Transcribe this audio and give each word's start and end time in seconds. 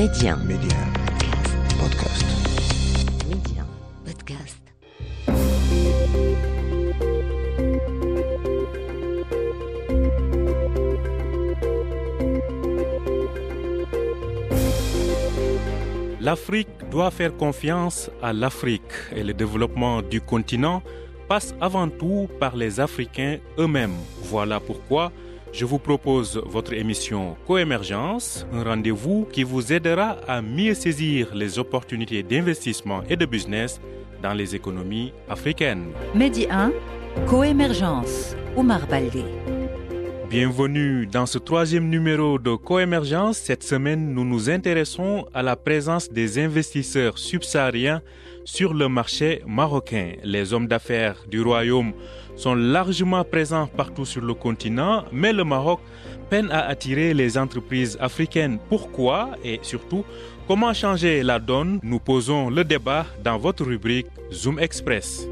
Média. 0.00 0.34
Média. 0.34 0.78
Podcast. 1.78 2.24
Média. 3.28 3.66
Podcast. 4.02 4.62
L'Afrique 16.18 16.68
doit 16.90 17.10
faire 17.10 17.36
confiance 17.36 18.10
à 18.22 18.32
l'Afrique 18.32 18.80
et 19.14 19.22
le 19.22 19.34
développement 19.34 20.00
du 20.00 20.22
continent 20.22 20.82
passe 21.28 21.54
avant 21.60 21.90
tout 21.90 22.26
par 22.40 22.56
les 22.56 22.80
Africains 22.80 23.36
eux-mêmes. 23.58 23.98
Voilà 24.22 24.60
pourquoi 24.60 25.12
je 25.52 25.64
vous 25.64 25.78
propose 25.78 26.40
votre 26.46 26.72
émission 26.72 27.36
Coémergence, 27.46 28.46
un 28.52 28.62
rendez-vous 28.62 29.26
qui 29.32 29.42
vous 29.42 29.72
aidera 29.72 30.16
à 30.28 30.42
mieux 30.42 30.74
saisir 30.74 31.34
les 31.34 31.58
opportunités 31.58 32.22
d'investissement 32.22 33.02
et 33.08 33.16
de 33.16 33.26
business 33.26 33.80
dans 34.22 34.34
les 34.34 34.54
économies 34.54 35.12
africaines. 35.28 35.92
Medi 36.14 36.46
1, 36.50 36.72
Coémergence, 37.26 38.36
Omar 38.56 38.86
Baldé. 38.86 39.24
Bienvenue 40.30 41.06
dans 41.06 41.26
ce 41.26 41.38
troisième 41.38 41.88
numéro 41.88 42.38
de 42.38 42.54
Coémergence. 42.54 43.38
Cette 43.38 43.64
semaine, 43.64 44.14
nous 44.14 44.24
nous 44.24 44.48
intéressons 44.48 45.26
à 45.34 45.42
la 45.42 45.56
présence 45.56 46.08
des 46.08 46.38
investisseurs 46.38 47.18
subsahariens 47.18 48.00
sur 48.44 48.72
le 48.72 48.88
marché 48.88 49.42
marocain. 49.44 50.12
Les 50.22 50.52
hommes 50.52 50.68
d'affaires 50.68 51.16
du 51.28 51.42
royaume 51.42 51.92
sont 52.36 52.54
largement 52.54 53.24
présents 53.24 53.66
partout 53.66 54.04
sur 54.04 54.22
le 54.22 54.34
continent, 54.34 55.04
mais 55.10 55.32
le 55.32 55.42
Maroc 55.42 55.80
peine 56.30 56.48
à 56.52 56.60
attirer 56.60 57.12
les 57.12 57.36
entreprises 57.36 57.98
africaines. 58.00 58.60
Pourquoi 58.68 59.30
et 59.42 59.58
surtout, 59.62 60.04
comment 60.46 60.72
changer 60.72 61.24
la 61.24 61.40
donne? 61.40 61.80
Nous 61.82 61.98
posons 61.98 62.50
le 62.50 62.62
débat 62.62 63.04
dans 63.24 63.36
votre 63.36 63.64
rubrique 63.64 64.06
Zoom 64.32 64.60
Express. 64.60 65.26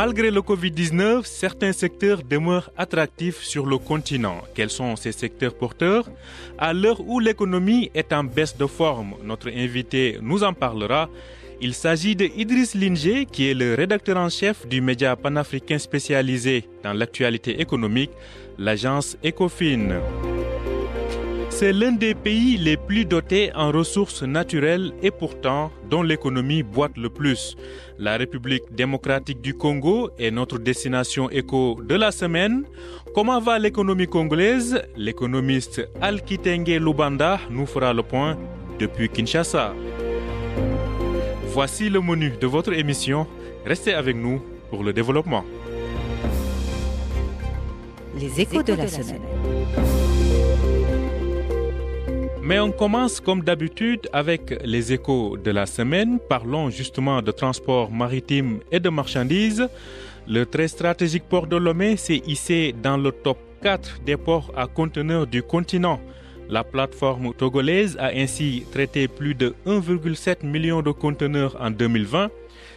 Malgré 0.00 0.30
le 0.30 0.42
Covid-19, 0.42 1.24
certains 1.24 1.72
secteurs 1.72 2.22
demeurent 2.22 2.70
attractifs 2.76 3.42
sur 3.42 3.66
le 3.66 3.78
continent. 3.78 4.42
Quels 4.54 4.70
sont 4.70 4.94
ces 4.94 5.10
secteurs 5.10 5.54
porteurs? 5.54 6.08
À 6.56 6.72
l'heure 6.72 7.00
où 7.00 7.18
l'économie 7.18 7.90
est 7.96 8.12
en 8.12 8.22
baisse 8.22 8.56
de 8.56 8.66
forme, 8.66 9.14
notre 9.24 9.48
invité 9.48 10.18
nous 10.22 10.44
en 10.44 10.52
parlera. 10.52 11.08
Il 11.60 11.74
s'agit 11.74 12.14
de 12.14 12.26
Idriss 12.36 12.76
Linger, 12.76 13.26
qui 13.26 13.50
est 13.50 13.54
le 13.54 13.74
rédacteur 13.74 14.18
en 14.18 14.28
chef 14.28 14.68
du 14.68 14.80
média 14.80 15.16
panafricain 15.16 15.78
spécialisé 15.78 16.68
dans 16.84 16.92
l'actualité 16.92 17.60
économique, 17.60 18.12
l'agence 18.56 19.16
Ecofin. 19.24 20.00
C'est 21.58 21.72
l'un 21.72 21.90
des 21.90 22.14
pays 22.14 22.56
les 22.56 22.76
plus 22.76 23.04
dotés 23.04 23.50
en 23.52 23.72
ressources 23.72 24.22
naturelles 24.22 24.92
et 25.02 25.10
pourtant 25.10 25.72
dont 25.90 26.04
l'économie 26.04 26.62
boite 26.62 26.96
le 26.96 27.10
plus. 27.10 27.56
La 27.98 28.16
République 28.16 28.62
démocratique 28.70 29.40
du 29.40 29.54
Congo 29.54 30.10
est 30.20 30.30
notre 30.30 30.60
destination 30.60 31.28
éco 31.30 31.80
de 31.82 31.96
la 31.96 32.12
semaine. 32.12 32.62
Comment 33.12 33.40
va 33.40 33.58
l'économie 33.58 34.06
congolaise? 34.06 34.80
L'économiste 34.96 35.82
Alkitenge 36.00 36.78
Lubanda 36.78 37.40
nous 37.50 37.66
fera 37.66 37.92
le 37.92 38.04
point 38.04 38.38
depuis 38.78 39.08
Kinshasa. 39.08 39.74
Voici 41.46 41.90
le 41.90 42.00
menu 42.00 42.34
de 42.40 42.46
votre 42.46 42.72
émission. 42.72 43.26
Restez 43.66 43.94
avec 43.94 44.14
nous 44.14 44.40
pour 44.70 44.84
le 44.84 44.92
développement. 44.92 45.44
Les 48.16 48.42
échos 48.42 48.62
de 48.62 48.74
la 48.74 48.86
semaine. 48.86 49.22
Mais 52.48 52.60
on 52.60 52.72
commence 52.72 53.20
comme 53.20 53.42
d'habitude 53.42 54.08
avec 54.10 54.58
les 54.64 54.94
échos 54.94 55.36
de 55.36 55.50
la 55.50 55.66
semaine. 55.66 56.18
Parlons 56.30 56.70
justement 56.70 57.20
de 57.20 57.30
transport 57.30 57.92
maritime 57.92 58.60
et 58.72 58.80
de 58.80 58.88
marchandises. 58.88 59.68
Le 60.26 60.46
très 60.46 60.66
stratégique 60.66 61.24
port 61.28 61.46
de 61.46 61.56
Lomé 61.56 61.98
s'est 61.98 62.22
hissé 62.26 62.74
dans 62.82 62.96
le 62.96 63.12
top 63.12 63.36
4 63.60 64.00
des 64.06 64.16
ports 64.16 64.50
à 64.56 64.66
conteneurs 64.66 65.26
du 65.26 65.42
continent. 65.42 66.00
La 66.48 66.64
plateforme 66.64 67.34
togolaise 67.34 67.98
a 68.00 68.12
ainsi 68.14 68.64
traité 68.72 69.08
plus 69.08 69.34
de 69.34 69.54
1,7 69.66 70.46
million 70.46 70.80
de 70.80 70.90
conteneurs 70.90 71.54
en 71.60 71.70
2020, 71.70 72.30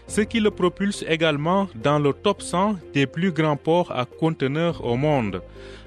ce 0.06 0.20
qui 0.20 0.42
le 0.42 0.52
propulse 0.52 1.06
également 1.08 1.70
dans 1.76 1.98
le 1.98 2.12
top 2.12 2.42
100 2.42 2.76
des 2.94 3.08
plus 3.08 3.32
grands 3.32 3.56
ports 3.56 3.94
à 3.94 4.04
conteneurs 4.04 4.84
au 4.84 4.98
monde. 4.98 5.42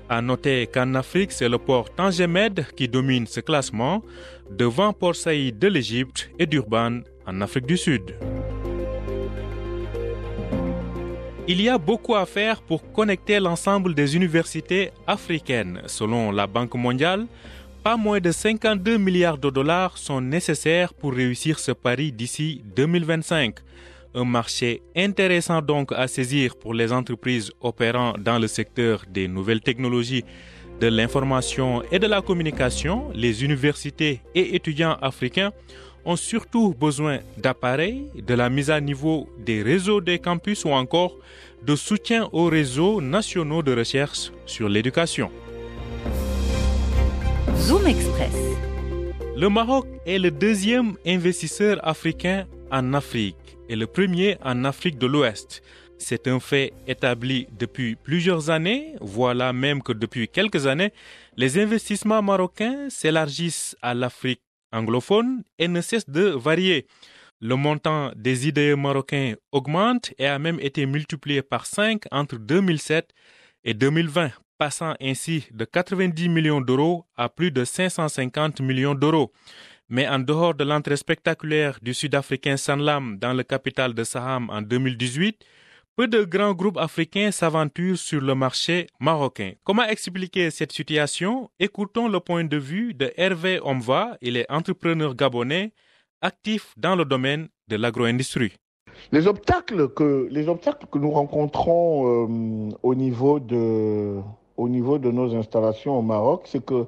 À 0.09 0.21
noter 0.21 0.67
qu'en 0.67 0.95
Afrique, 0.95 1.33
c'est 1.33 1.49
le 1.49 1.57
port 1.57 1.89
Tangemed 1.95 2.67
qui 2.77 2.89
domine 2.89 3.27
ce 3.27 3.41
classement, 3.41 4.03
devant 4.51 4.93
Port 4.93 5.17
Saïd 5.17 5.59
de 5.59 5.69
l'Égypte 5.69 6.31
et 6.39 6.47
Durban 6.47 7.01
en 7.27 7.41
Afrique 7.41 7.67
du 7.67 7.79
Sud. 7.79 8.15
Il 11.49 11.61
y 11.61 11.69
a 11.69 11.79
beaucoup 11.79 12.15
à 12.15 12.27
faire 12.27 12.61
pour 12.61 12.93
connecter 12.93 13.41
l'ensemble 13.41 13.95
des 13.95 14.17
universités 14.17 14.91
africaines. 15.07 15.83
Selon 15.87 16.33
la 16.33 16.47
Banque 16.47 16.75
mondiale, 16.75 17.27
pas 17.83 17.97
moins 17.97 18.21
de 18.21 18.31
52 18.31 18.99
milliards 18.99 19.39
de 19.39 19.51
dollars 19.51 19.99
sont 19.99 20.21
nécessaires 20.21 20.95
pour 20.95 21.13
réussir 21.13 21.59
ce 21.59 21.73
pari 21.73 22.13
d'ici 22.13 22.63
2025. 22.77 23.57
Un 24.17 24.25
marché 24.25 24.81
intéressant 24.95 25.61
donc 25.61 25.91
à 25.91 26.07
saisir 26.07 26.55
pour 26.55 26.73
les 26.73 26.93
entreprises 26.93 27.51
opérant 27.61 28.15
dans 28.17 28.39
le 28.39 28.47
secteur 28.47 29.05
des 29.09 29.27
nouvelles 29.27 29.61
technologies, 29.61 30.25
de 30.81 30.87
l'information 30.87 31.83
et 31.91 31.99
de 31.99 32.07
la 32.07 32.23
communication. 32.23 33.11
Les 33.13 33.43
universités 33.43 34.21
et 34.37 34.55
étudiants 34.55 34.97
africains 35.03 35.51
ont 36.05 36.15
surtout 36.15 36.75
besoin 36.79 37.19
d'appareils, 37.39 38.07
de 38.15 38.35
la 38.35 38.49
mise 38.51 38.71
à 38.71 38.81
niveau 38.81 39.29
des 39.39 39.63
réseaux 39.63 40.01
des 40.01 40.21
campus 40.21 40.65
ou 40.65 40.71
encore 40.71 41.17
de 41.65 41.75
soutien 41.75 42.29
aux 42.31 42.45
réseaux 42.45 43.01
nationaux 43.01 43.65
de 43.65 43.75
recherche 43.75 44.31
sur 44.47 44.69
l'éducation. 44.69 45.29
Zoom 47.57 47.85
Express. 47.87 48.37
Le 49.37 49.49
Maroc 49.49 49.87
est 50.07 50.21
le 50.21 50.31
deuxième 50.31 50.95
investisseur 51.05 51.81
africain 51.83 52.47
en 52.71 52.95
Afrique 52.95 53.37
et 53.69 53.77
le 53.77 53.87
premier 53.87 54.37
en 54.43 54.65
Afrique 54.65 54.99
de 54.99 55.07
l'Ouest. 55.07 55.63
C'est 55.99 56.29
un 56.29 56.41
fait 56.41 56.73
établi 56.87 57.47
depuis 57.59 57.97
plusieurs 57.97 58.51
années. 58.51 58.95
Voilà 59.01 59.53
même 59.53 59.83
que 59.83 59.93
depuis 59.93 60.29
quelques 60.29 60.67
années, 60.67 60.93
les 61.37 61.59
investissements 61.59 62.23
marocains 62.23 62.89
s'élargissent 62.91 63.77
à 63.81 63.95
l'Afrique 63.95 64.43
anglophone 64.73 65.45
et 65.59 65.69
ne 65.69 65.81
cessent 65.81 66.11
de 66.11 66.23
varier. 66.23 66.87
Le 67.41 67.57
montant 67.57 68.11
des 68.17 68.49
IDE 68.49 68.77
marocains 68.77 69.35
augmente 69.53 70.13
et 70.19 70.27
a 70.27 70.39
même 70.39 70.59
été 70.61 70.87
multiplié 70.87 71.43
par 71.43 71.67
5 71.67 72.03
entre 72.11 72.37
2007 72.37 73.11
et 73.65 73.75
2020, 73.75 74.31
passant 74.59 74.95
ainsi 75.01 75.47
de 75.53 75.65
90 75.65 76.29
millions 76.29 76.61
d'euros 76.61 77.07
à 77.17 77.29
plus 77.29 77.51
de 77.51 77.65
550 77.65 78.61
millions 78.61 78.95
d'euros. 78.95 79.33
Mais 79.95 80.09
en 80.09 80.19
dehors 80.19 80.55
de 80.55 80.65
l'entrée 80.65 80.97
spectaculaire 80.97 81.79
du 81.81 81.95
Sud-Africain 81.95 82.57
Sanlam 82.57 83.17
dans 83.17 83.33
le 83.33 83.45
capital 83.45 83.95
de 83.95 84.03
Saham 84.03 84.51
en 84.51 84.61
2018, 84.61 85.39
peu 85.95 86.09
de 86.09 86.25
grands 86.25 86.53
groupes 86.53 86.79
africains 86.79 87.31
s'aventurent 87.31 87.97
sur 87.97 88.21
le 88.21 88.35
marché 88.35 88.89
marocain. 88.99 89.53
Comment 89.63 89.85
expliquer 89.85 90.51
cette 90.51 90.73
situation? 90.73 91.49
Écoutons 91.61 92.09
le 92.09 92.19
point 92.19 92.43
de 92.43 92.57
vue 92.57 92.93
de 92.93 93.13
Hervé 93.17 93.61
Omva, 93.63 94.19
il 94.21 94.37
est 94.37 94.51
entrepreneur 94.51 95.15
gabonais 95.15 95.71
actif 96.23 96.75
dans 96.77 96.97
le 96.97 97.05
domaine 97.05 97.47
de 97.69 97.77
l'agro-industrie. 97.77 98.55
Les 99.13 99.29
obstacles 99.29 99.91
que, 99.91 100.27
les 100.29 100.49
obstacles 100.49 100.87
que 100.91 100.99
nous 100.99 101.13
rencontrons 101.13 102.27
euh, 102.27 102.69
au, 102.83 102.97
niveau 102.97 103.39
de, 103.39 104.17
au 104.57 104.69
niveau 104.69 104.99
de 104.99 105.13
nos 105.13 105.37
installations 105.37 105.97
au 105.97 106.03
Maroc, 106.03 106.47
c'est 106.47 106.65
que 106.65 106.87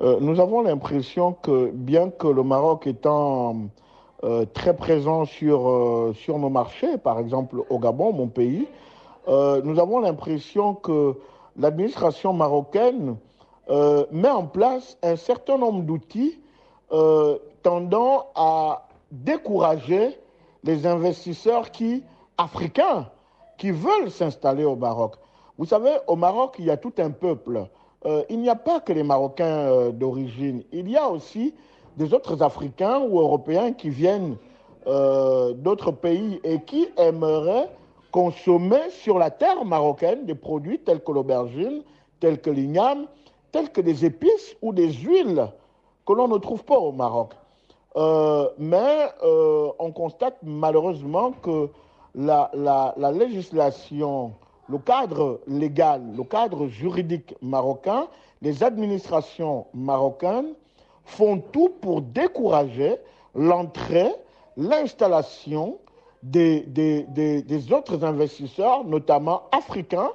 euh, 0.00 0.18
nous 0.20 0.40
avons 0.40 0.62
l'impression 0.62 1.32
que 1.32 1.70
bien 1.72 2.10
que 2.10 2.26
le 2.26 2.42
Maroc 2.42 2.86
étant 2.86 3.56
euh, 4.24 4.46
très 4.52 4.74
présent 4.74 5.24
sur, 5.24 5.68
euh, 5.68 6.12
sur 6.14 6.38
nos 6.38 6.48
marchés, 6.48 6.98
par 6.98 7.18
exemple 7.18 7.62
au 7.68 7.78
Gabon, 7.78 8.12
mon 8.12 8.28
pays, 8.28 8.66
nous 9.28 9.78
avons 9.78 10.00
l'impression 10.00 10.74
que 10.74 11.14
l'administration 11.56 12.32
marocaine 12.32 13.16
met 14.10 14.28
en 14.28 14.46
place 14.46 14.98
un 15.04 15.14
certain 15.14 15.58
nombre 15.58 15.82
d'outils 15.82 16.40
tendant 17.62 18.26
à 18.34 18.88
décourager 19.12 20.18
les 20.64 20.88
investisseurs 20.88 21.70
qui, 21.70 22.02
africains 22.36 23.06
qui 23.58 23.70
veulent 23.70 24.10
s'installer 24.10 24.64
au 24.64 24.74
Maroc. 24.74 25.14
Vous 25.56 25.66
savez, 25.66 25.92
au 26.08 26.16
Maroc, 26.16 26.56
il 26.58 26.64
y 26.64 26.70
a 26.72 26.76
tout 26.76 26.94
un 26.98 27.10
peuple. 27.10 27.68
Euh, 28.04 28.24
il 28.28 28.40
n'y 28.40 28.48
a 28.48 28.56
pas 28.56 28.80
que 28.80 28.92
les 28.92 29.02
Marocains 29.02 29.44
euh, 29.44 29.92
d'origine. 29.92 30.62
Il 30.72 30.90
y 30.90 30.96
a 30.96 31.08
aussi 31.08 31.54
des 31.96 32.12
autres 32.12 32.42
Africains 32.42 33.00
ou 33.00 33.20
Européens 33.20 33.72
qui 33.72 33.90
viennent 33.90 34.36
euh, 34.86 35.52
d'autres 35.52 35.92
pays 35.92 36.40
et 36.42 36.60
qui 36.62 36.88
aimeraient 36.96 37.70
consommer 38.10 38.90
sur 38.90 39.18
la 39.18 39.30
terre 39.30 39.64
marocaine 39.64 40.26
des 40.26 40.34
produits 40.34 40.80
tels 40.80 41.02
que 41.02 41.12
l'aubergine, 41.12 41.82
tels 42.18 42.40
que 42.40 42.50
l'igname, 42.50 43.06
tels 43.52 43.70
que 43.70 43.80
des 43.80 44.04
épices 44.04 44.56
ou 44.62 44.72
des 44.72 44.92
huiles 44.92 45.46
que 46.04 46.12
l'on 46.12 46.28
ne 46.28 46.38
trouve 46.38 46.64
pas 46.64 46.78
au 46.78 46.92
Maroc. 46.92 47.32
Mais 48.58 49.08
on 49.78 49.92
constate 49.92 50.36
malheureusement 50.42 51.32
que 51.32 51.70
la, 52.14 52.50
législation, 53.14 54.32
le 54.72 54.78
cadre 54.78 55.40
légal, 55.46 56.00
le 56.16 56.24
cadre 56.24 56.66
juridique 56.66 57.34
marocain, 57.42 58.06
les 58.40 58.64
administrations 58.64 59.66
marocaines 59.74 60.54
font 61.04 61.38
tout 61.52 61.70
pour 61.82 62.00
décourager 62.00 62.96
l'entrée, 63.34 64.12
l'installation 64.56 65.76
des, 66.22 66.64
autres 67.70 68.02
investisseurs, 68.02 68.84
notamment 68.84 69.42
africains. 69.52 70.12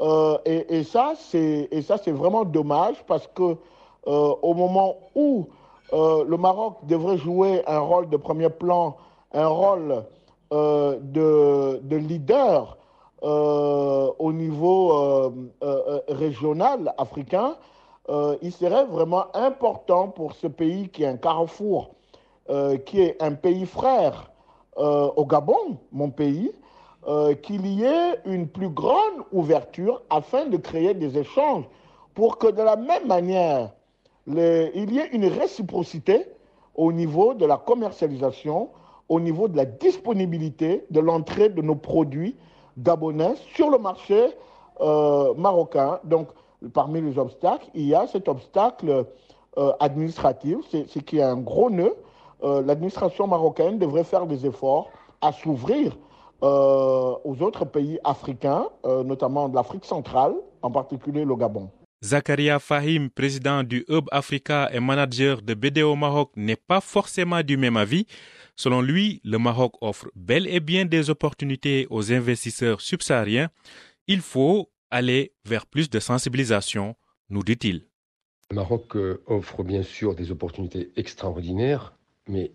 Euh, 0.00 0.38
et, 0.46 0.84
ça, 0.84 1.12
c'est 1.18 1.68
vraiment 2.12 2.44
dommage 2.46 2.96
parce 3.06 3.26
que 3.26 3.42
euh, 4.06 4.34
au 4.40 4.54
moment 4.54 4.96
où 5.14 5.48
euh, 5.92 6.24
le 6.26 6.38
Maroc 6.38 6.78
devrait 6.84 7.18
jouer 7.18 7.62
un 7.66 7.80
rôle 7.80 8.08
de 8.08 8.16
premier 8.16 8.48
plan, 8.48 8.96
un 9.34 9.48
rôle 9.48 10.04
de, 10.50 11.80
de, 11.82 11.96
leader 11.96 12.76
au 13.22 14.32
niveau 14.32 14.92
euh, 14.92 15.30
euh, 15.62 16.00
régional 16.08 16.92
africain, 16.98 17.56
il 18.42 18.52
serait 18.52 18.84
vraiment 18.84 19.26
important 19.34 20.08
pour 20.08 20.32
ce 20.34 20.48
pays 20.48 20.88
qui 20.88 21.04
est 21.04 21.06
un 21.06 21.16
carrefour, 21.16 21.94
qui 22.84 23.00
est 23.00 23.22
un 23.22 23.32
pays 23.32 23.64
frère 23.64 24.32
au 24.76 25.24
Gabon, 25.24 25.78
mon 25.92 26.10
pays, 26.10 26.50
qu'il 27.42 27.66
y 27.66 27.84
ait 27.84 28.18
une 28.26 28.48
plus 28.48 28.70
grande 28.70 29.22
ouverture 29.30 30.02
afin 30.10 30.46
de 30.46 30.56
créer 30.56 30.94
des 30.94 31.16
échanges 31.16 31.64
pour 32.14 32.38
que 32.38 32.48
de 32.48 32.60
la 32.62 32.76
même 32.76 33.06
manière 33.06 33.70
il 34.26 34.92
y 34.92 34.98
ait 34.98 35.08
une 35.12 35.26
réciprocité 35.26 36.26
au 36.74 36.92
niveau 36.92 37.34
de 37.34 37.46
la 37.46 37.56
commercialisation, 37.56 38.70
au 39.08 39.20
niveau 39.20 39.46
de 39.46 39.56
la 39.56 39.64
disponibilité 39.64 40.84
de 40.90 41.00
l'entrée 41.00 41.48
de 41.48 41.62
nos 41.62 41.76
produits 41.76 42.36
gabonais 42.78 43.34
sur 43.54 43.70
le 43.70 43.78
marché 43.78 44.28
euh, 44.80 45.34
marocain. 45.34 46.00
Donc, 46.04 46.28
parmi 46.72 47.00
les 47.00 47.18
obstacles, 47.18 47.66
il 47.74 47.86
y 47.86 47.94
a 47.94 48.06
cet 48.06 48.28
obstacle 48.28 49.06
euh, 49.58 49.72
administratif, 49.80 50.58
c'est 50.70 51.04
qui 51.04 51.18
est 51.18 51.22
un 51.22 51.36
gros 51.36 51.70
nœud. 51.70 51.94
Euh, 52.42 52.62
L'administration 52.62 53.26
marocaine 53.26 53.78
devrait 53.78 54.04
faire 54.04 54.26
des 54.26 54.46
efforts 54.46 54.90
à 55.20 55.32
s'ouvrir 55.32 55.96
aux 56.44 57.36
autres 57.40 57.64
pays 57.64 58.00
africains, 58.02 58.66
notamment 58.84 59.48
de 59.48 59.54
l'Afrique 59.54 59.84
centrale, 59.84 60.34
en 60.60 60.72
particulier 60.72 61.24
le 61.24 61.36
Gabon. 61.36 61.70
Zakaria 62.02 62.58
Fahim, 62.58 63.10
président 63.10 63.62
du 63.62 63.84
Hub 63.88 64.06
Africa 64.10 64.68
et 64.72 64.80
manager 64.80 65.40
de 65.40 65.54
BDO 65.54 65.94
Maroc, 65.94 66.32
n'est 66.34 66.56
pas 66.56 66.80
forcément 66.80 67.42
du 67.44 67.56
même 67.56 67.76
avis. 67.76 68.06
Selon 68.56 68.82
lui, 68.82 69.20
le 69.24 69.38
Maroc 69.38 69.74
offre 69.80 70.10
bel 70.14 70.46
et 70.46 70.60
bien 70.60 70.84
des 70.84 71.10
opportunités 71.10 71.86
aux 71.90 72.12
investisseurs 72.12 72.80
subsahariens. 72.80 73.50
Il 74.06 74.20
faut 74.20 74.70
aller 74.90 75.32
vers 75.44 75.66
plus 75.66 75.88
de 75.88 75.98
sensibilisation, 76.00 76.96
nous 77.30 77.42
dit-il. 77.42 77.86
Le 78.50 78.56
Maroc 78.56 78.96
offre 79.26 79.62
bien 79.62 79.82
sûr 79.82 80.14
des 80.14 80.30
opportunités 80.30 80.92
extraordinaires, 80.96 81.96
mais 82.28 82.52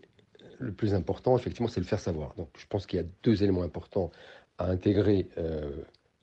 le 0.60 0.72
plus 0.72 0.94
important, 0.94 1.38
effectivement, 1.38 1.68
c'est 1.68 1.80
le 1.80 1.86
faire 1.86 2.00
savoir. 2.00 2.36
Donc 2.36 2.50
je 2.58 2.66
pense 2.68 2.86
qu'il 2.86 2.98
y 2.98 3.02
a 3.02 3.06
deux 3.24 3.44
éléments 3.44 3.64
importants 3.64 4.12
à 4.58 4.70
intégrer. 4.70 5.28
Euh, 5.38 5.82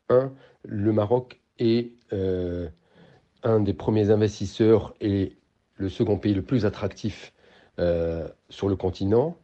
un, 0.08 0.32
le 0.64 0.92
Maroc 0.92 1.40
est... 1.58 1.92
Euh, 2.12 2.68
un 3.44 3.60
des 3.60 3.74
premiers 3.74 4.10
investisseurs 4.10 4.94
et 5.00 5.36
le 5.76 5.88
second 5.88 6.18
pays 6.18 6.34
le 6.34 6.42
plus 6.42 6.66
attractif 6.66 7.32
euh, 7.78 8.26
sur 8.48 8.68
le 8.68 8.76
continent. 8.76 9.36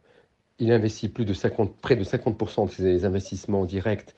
Il 0.61 0.71
investit 0.71 1.09
plus 1.09 1.25
de 1.25 1.33
50, 1.33 1.75
près 1.77 1.95
de 1.95 2.03
50% 2.03 2.67
de 2.67 2.71
ses 2.71 3.03
investissements 3.03 3.65
directs 3.65 4.13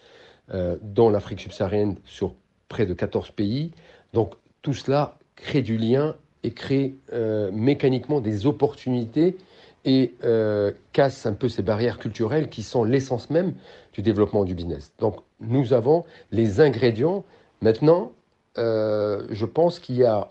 euh, 0.54 0.76
dans 0.82 1.10
l'Afrique 1.10 1.40
subsaharienne 1.40 1.96
sur 2.04 2.36
près 2.68 2.86
de 2.86 2.94
14 2.94 3.32
pays. 3.32 3.72
Donc 4.12 4.34
tout 4.62 4.74
cela 4.74 5.18
crée 5.38 5.62
du 5.62 5.78
lien 5.78 6.18
et 6.44 6.52
crée 6.52 6.98
euh, 7.14 7.50
mécaniquement 7.54 8.20
des 8.20 8.46
opportunités 8.46 9.38
et 9.86 10.16
euh, 10.26 10.74
casse 10.92 11.26
un 11.26 11.34
peu 11.34 11.48
ces 11.48 11.62
barrières 11.62 11.98
culturelles 11.98 12.50
qui 12.50 12.62
sont 12.62 12.84
l'essence 12.84 13.30
même 13.30 13.54
du 13.94 14.02
développement 14.02 14.44
du 14.44 14.54
business. 14.54 14.92
Donc 15.00 15.22
nous 15.40 15.72
avons 15.72 16.04
les 16.32 16.60
ingrédients. 16.60 17.24
Maintenant, 17.62 18.12
je 18.58 19.46
pense 19.46 19.80
qu'il 19.80 19.96
y 19.96 20.04
a 20.04 20.28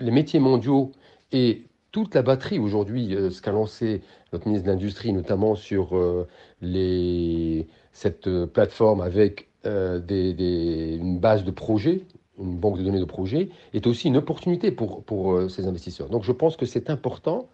les 0.00 0.10
métiers 0.10 0.38
mondiaux 0.38 0.92
et 1.32 1.62
toute 1.92 2.14
la 2.14 2.22
batterie 2.22 2.58
aujourd'hui, 2.58 3.14
euh, 3.14 3.30
ce 3.30 3.40
qu'a 3.40 3.52
lancé 3.52 4.02
notre 4.32 4.46
ministre 4.46 4.66
de 4.66 4.72
l'Industrie, 4.72 5.12
notamment 5.12 5.54
sur 5.54 5.96
euh, 5.96 6.26
cette 7.92 8.46
plateforme 8.46 9.00
avec 9.00 9.48
une 9.64 11.18
base 11.20 11.44
de 11.44 11.50
projets, 11.52 12.00
une 12.38 12.56
banque 12.56 12.78
de 12.78 12.82
données 12.82 12.98
de 12.98 13.04
projets, 13.04 13.50
est 13.74 13.86
aussi 13.86 14.08
une 14.08 14.16
opportunité 14.16 14.72
pour, 14.72 15.04
ces 15.48 15.66
investisseurs. 15.66 16.08
Donc 16.08 16.24
je 16.24 16.32
pense 16.32 16.56
que 16.56 16.66
c'est 16.66 16.90
important 16.90 17.48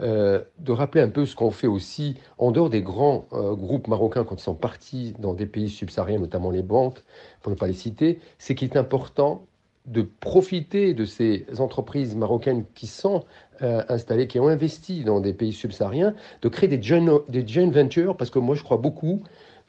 euh, 0.00 0.42
de 0.58 0.72
rappeler 0.72 1.02
un 1.02 1.08
peu 1.08 1.24
ce 1.24 1.36
qu'on 1.36 1.52
fait 1.52 1.68
aussi 1.68 2.16
en 2.38 2.50
dehors 2.50 2.68
des 2.68 2.82
grands 2.82 3.28
euh, 3.32 3.54
groupes 3.54 3.86
marocains 3.86 4.24
quand 4.24 4.34
ils 4.34 4.42
sont 4.42 4.56
partis 4.56 5.14
dans 5.20 5.34
des 5.34 5.46
pays 5.46 5.70
subsahariens, 5.70 6.18
notamment 6.18 6.50
les 6.50 6.64
banques, 6.64 7.04
pour 7.42 7.52
ne 7.52 7.56
pas 7.56 7.68
les 7.68 7.74
citer, 7.74 8.18
c'est 8.38 8.56
qu'il 8.56 8.68
est 8.68 8.76
important 8.76 9.46
de 9.86 10.02
profiter 10.02 10.94
de 10.94 11.04
ces 11.04 11.46
entreprises 11.60 12.16
marocaines 12.16 12.64
qui 12.74 12.88
sont 12.88 13.24
euh, 13.62 13.82
installées, 13.88 14.26
qui 14.26 14.40
ont 14.40 14.48
investi 14.48 15.04
dans 15.04 15.20
des 15.20 15.32
pays 15.32 15.52
subsahariens, 15.52 16.14
de 16.42 16.48
créer 16.48 16.68
des 16.68 16.82
joint, 16.82 17.22
des 17.28 17.46
joint 17.46 17.70
ventures, 17.70 18.16
parce 18.16 18.30
que 18.30 18.38
moi 18.38 18.54
je 18.54 18.62
crois 18.62 18.78
beaucoup 18.78 19.22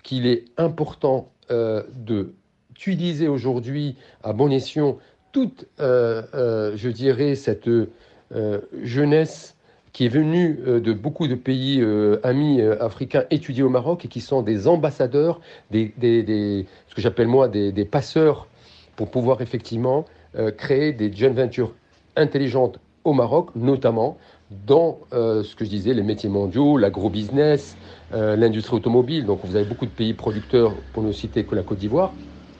qu'il 0.03 0.27
est 0.27 0.45
important 0.57 1.31
de 1.49 2.33
d'utiliser 2.73 3.27
aujourd'hui 3.27 3.95
à 4.23 4.33
bon 4.33 4.51
escient 4.51 4.97
toute, 5.31 5.65
je 5.79 6.89
dirais, 6.89 7.35
cette 7.35 7.69
jeunesse 8.81 9.55
qui 9.95 10.07
est 10.07 10.09
venu 10.09 10.59
euh, 10.67 10.81
de 10.81 10.91
beaucoup 10.91 11.25
de 11.25 11.35
pays 11.35 11.79
euh, 11.79 12.19
amis 12.21 12.59
euh, 12.59 12.75
africains 12.83 13.23
étudiés 13.31 13.63
au 13.63 13.69
Maroc 13.69 14.03
et 14.03 14.09
qui 14.09 14.19
sont 14.19 14.41
des 14.41 14.67
ambassadeurs, 14.67 15.39
des, 15.71 15.93
des 15.97 16.65
ce 16.89 16.95
que 16.95 16.99
j'appelle 16.99 17.29
moi 17.29 17.47
des, 17.47 17.71
des, 17.71 17.85
passeurs 17.85 18.49
pour 18.97 19.09
pouvoir 19.09 19.41
effectivement 19.41 20.03
créer 20.57 20.91
des 20.91 21.13
joint 21.13 21.29
ventures 21.29 21.73
intelligentes 22.17 22.81
au 23.05 23.13
Maroc, 23.13 23.49
notamment 23.55 24.17
dans 24.67 24.99
ce 25.11 25.55
que 25.55 25.65
je 25.65 25.69
disais, 25.69 25.93
les 25.93 26.03
métiers 26.03 26.29
mondiaux, 26.29 26.77
l'agro-business, 26.77 27.77
l'industrie 28.11 28.75
automobile. 28.75 29.25
Donc 29.25 29.39
vous 29.43 29.55
avez 29.55 29.65
beaucoup 29.65 29.85
de 29.85 29.91
pays 29.91 30.13
producteurs, 30.13 30.73
pour 30.93 31.03
ne 31.03 31.11
citer 31.11 31.43
que 31.45 31.55
la 31.55 31.63
Côte 31.63 31.79
d'Ivoire. 31.79 32.13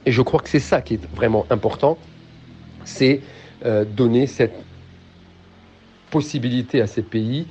Et 0.05 0.12
je 0.12 0.22
crois 0.22 0.39
que 0.39 0.50
c'est 0.50 0.60
ça 0.60 0.81
qui 0.81 0.96
est 0.96 1.05
vraiment 1.15 1.46
important, 1.50 1.98
c'est 2.86 3.22
donner 3.96 4.25
cette 4.25 4.55
possibilité 6.10 6.81
à 6.81 6.88
ces 6.88 7.01
pays 7.01 7.46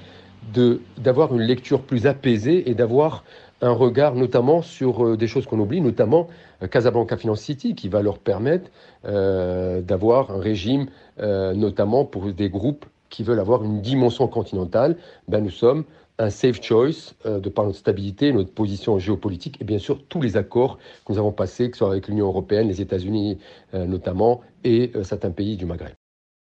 d'avoir 0.99 1.35
une 1.35 1.43
lecture 1.43 1.83
plus 1.83 2.07
apaisée 2.07 2.69
et 2.69 2.75
d'avoir 2.75 3.25
un 3.61 3.73
regard 3.73 4.15
notamment 4.15 4.63
sur 4.63 5.05
euh, 5.05 5.17
des 5.17 5.27
choses 5.27 5.47
qu'on 5.47 5.59
oublie, 5.59 5.81
notamment 5.81 6.29
euh, 6.63 6.67
Casablanca 6.67 7.17
Finance 7.17 7.41
City, 7.41 7.75
qui 7.75 7.89
va 7.89 8.03
leur 8.03 8.19
permettre 8.19 8.71
euh, 9.07 9.81
d'avoir 9.81 10.31
un 10.31 10.41
régime, 10.41 10.87
euh, 11.19 11.55
notamment 11.55 12.05
pour 12.05 12.33
des 12.33 12.51
groupes 12.51 12.85
qui 13.15 13.23
veulent 13.23 13.39
avoir 13.39 13.63
une 13.63 13.81
dimension 13.81 14.27
continentale. 14.27 14.97
Ben, 15.29 15.41
nous 15.41 15.51
sommes 15.51 15.85
un 16.19 16.31
safe 16.31 16.61
choice 16.61 17.15
euh, 17.27 17.39
de 17.39 17.49
par 17.49 17.65
notre 17.65 17.79
stabilité, 17.79 18.33
notre 18.33 18.53
position 18.53 18.99
géopolitique 18.99 19.57
et 19.61 19.65
bien 19.65 19.79
sûr 19.79 20.05
tous 20.09 20.21
les 20.21 20.37
accords 20.37 20.79
que 21.05 21.13
nous 21.13 21.19
avons 21.19 21.33
passés, 21.33 21.71
que 21.71 21.77
ce 21.77 21.79
soit 21.79 21.93
avec 21.93 22.09
l'Union 22.09 22.27
européenne, 22.27 22.67
les 22.67 22.81
États-Unis 22.81 23.39
euh, 23.75 23.87
notamment, 23.87 24.41
et 24.65 24.93
certains 25.03 25.31
pays 25.31 25.57
du 25.57 25.67
Maghreb. 25.67 25.95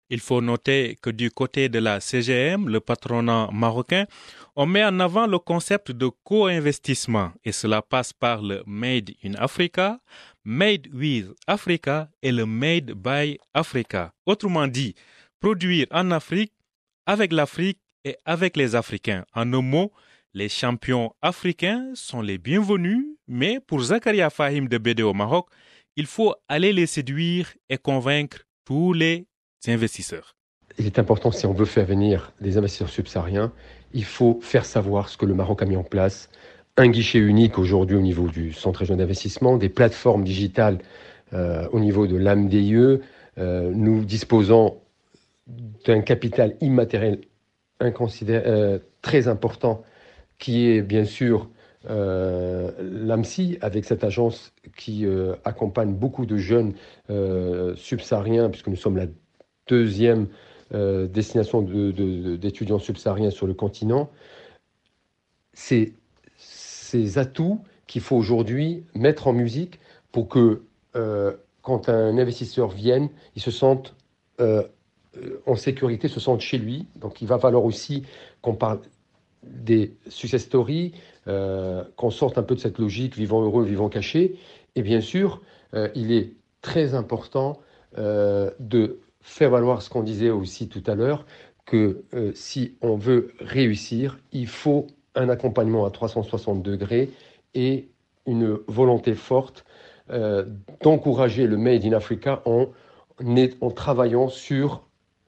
Il 0.08 0.20
faut 0.20 0.40
noter 0.40 0.96
que 1.02 1.10
du 1.10 1.30
côté 1.30 1.68
de 1.68 1.78
la 1.78 1.98
CGM, 1.98 2.68
le 2.68 2.80
patronat 2.80 3.48
marocain, 3.52 4.04
on 4.54 4.66
met 4.66 4.84
en 4.84 5.00
avant 5.00 5.26
le 5.26 5.38
concept 5.38 5.90
de 5.92 6.08
co-investissement 6.22 7.32
et 7.44 7.52
cela 7.52 7.82
passe 7.82 8.12
par 8.12 8.40
le 8.42 8.62
Made 8.66 9.10
in 9.24 9.34
Africa, 9.34 9.98
Made 10.44 10.88
with 10.94 11.32
Africa 11.46 12.08
et 12.22 12.32
le 12.32 12.46
Made 12.46 12.92
by 12.92 13.38
Africa. 13.54 14.12
Autrement 14.26 14.68
dit, 14.68 14.94
produire 15.44 15.86
en 15.90 16.10
Afrique, 16.10 16.54
avec 17.04 17.30
l'Afrique 17.30 17.78
et 18.06 18.16
avec 18.24 18.56
les 18.56 18.74
Africains. 18.74 19.26
En 19.34 19.52
un 19.52 19.60
mot, 19.60 19.92
les 20.32 20.48
champions 20.48 21.12
africains 21.20 21.90
sont 21.92 22.22
les 22.22 22.38
bienvenus, 22.38 23.04
mais 23.28 23.60
pour 23.60 23.82
Zakaria 23.82 24.30
Fahim 24.30 24.68
de 24.68 24.78
BD 24.78 25.02
au 25.02 25.12
Maroc, 25.12 25.48
il 25.96 26.06
faut 26.06 26.34
aller 26.48 26.72
les 26.72 26.86
séduire 26.86 27.52
et 27.68 27.76
convaincre 27.76 28.38
tous 28.64 28.94
les 28.94 29.26
investisseurs. 29.68 30.34
Il 30.78 30.86
est 30.86 30.98
important, 30.98 31.30
si 31.30 31.44
on 31.44 31.52
veut 31.52 31.66
faire 31.66 31.84
venir 31.84 32.32
des 32.40 32.56
investisseurs 32.56 32.88
subsahariens, 32.88 33.52
il 33.92 34.06
faut 34.06 34.40
faire 34.40 34.64
savoir 34.64 35.10
ce 35.10 35.18
que 35.18 35.26
le 35.26 35.34
Maroc 35.34 35.60
a 35.60 35.66
mis 35.66 35.76
en 35.76 35.84
place. 35.84 36.30
Un 36.78 36.88
guichet 36.88 37.18
unique 37.18 37.58
aujourd'hui 37.58 37.98
au 37.98 38.00
niveau 38.00 38.28
du 38.28 38.54
centre 38.54 38.78
régional 38.80 39.00
d'investissement, 39.00 39.58
des 39.58 39.68
plateformes 39.68 40.24
digitales 40.24 40.78
euh, 41.34 41.68
au 41.70 41.80
niveau 41.80 42.06
de 42.06 42.16
l'AMDIE. 42.16 42.98
Euh, 43.36 43.70
nous 43.74 44.06
disposons 44.06 44.78
d'un 45.46 46.00
capital 46.00 46.56
immatériel 46.60 47.20
euh, 47.82 48.78
très 49.02 49.28
important 49.28 49.82
qui 50.38 50.68
est 50.68 50.82
bien 50.82 51.04
sûr 51.04 51.50
euh, 51.90 52.70
l'AMSI, 52.80 53.58
avec 53.60 53.84
cette 53.84 54.04
agence 54.04 54.52
qui 54.76 55.04
euh, 55.04 55.34
accompagne 55.44 55.92
beaucoup 55.92 56.24
de 56.24 56.38
jeunes 56.38 56.74
subsahariens, 57.76 58.48
puisque 58.48 58.68
nous 58.68 58.76
sommes 58.76 58.96
la 58.96 59.06
deuxième 59.66 60.28
destination 60.72 61.62
d'étudiants 61.62 62.78
subsahariens 62.78 63.30
sur 63.30 63.46
le 63.46 63.54
continent. 63.54 64.10
C'est 65.52 65.92
ces 66.36 67.18
atouts 67.18 67.60
qu'il 67.86 68.00
faut 68.00 68.16
aujourd'hui 68.16 68.84
mettre 68.94 69.28
en 69.28 69.32
musique 69.32 69.78
pour 70.10 70.28
que 70.28 70.62
quand 71.62 71.88
un 71.88 72.18
investisseur 72.18 72.70
vienne, 72.70 73.08
il 73.36 73.42
se 73.42 73.52
sente 73.52 73.94
en 75.46 75.56
sécurité, 75.56 76.08
se 76.08 76.20
sente 76.20 76.40
chez 76.40 76.58
lui. 76.58 76.86
Donc 76.96 77.22
il 77.22 77.28
va 77.28 77.38
falloir 77.38 77.64
aussi 77.64 78.04
qu'on 78.42 78.54
parle 78.54 78.80
des 79.46 79.96
success 80.08 80.42
stories, 80.42 80.92
euh, 81.26 81.84
qu'on 81.96 82.10
sorte 82.10 82.38
un 82.38 82.42
peu 82.42 82.54
de 82.54 82.60
cette 82.60 82.78
logique 82.78 83.16
vivant 83.16 83.42
heureux, 83.42 83.64
vivant 83.64 83.88
caché. 83.88 84.36
Et 84.74 84.82
bien 84.82 85.00
sûr, 85.00 85.40
euh, 85.74 85.88
il 85.94 86.12
est 86.12 86.32
très 86.60 86.94
important 86.94 87.60
euh, 87.98 88.50
de 88.58 89.00
faire 89.20 89.50
valoir 89.50 89.82
ce 89.82 89.90
qu'on 89.90 90.02
disait 90.02 90.30
aussi 90.30 90.68
tout 90.68 90.82
à 90.86 90.94
l'heure, 90.94 91.24
que 91.64 92.04
si 92.34 92.74
on 92.82 92.94
veut 92.94 93.32
réussir, 93.40 94.18
il 94.32 94.48
faut 94.48 94.86
un 95.14 95.30
accompagnement 95.30 95.86
à 95.86 95.90
360 95.90 96.62
degrés 96.62 97.10
et 97.54 97.88
une 98.26 98.58
volonté 98.68 99.14
forte 99.14 99.64
d'encourager 100.82 101.46
le 101.46 101.56
Made 101.56 101.86
in 101.86 101.94
Africa 101.94 102.42
en 102.44 102.66
travaillant 103.70 104.28
sur 104.28 104.83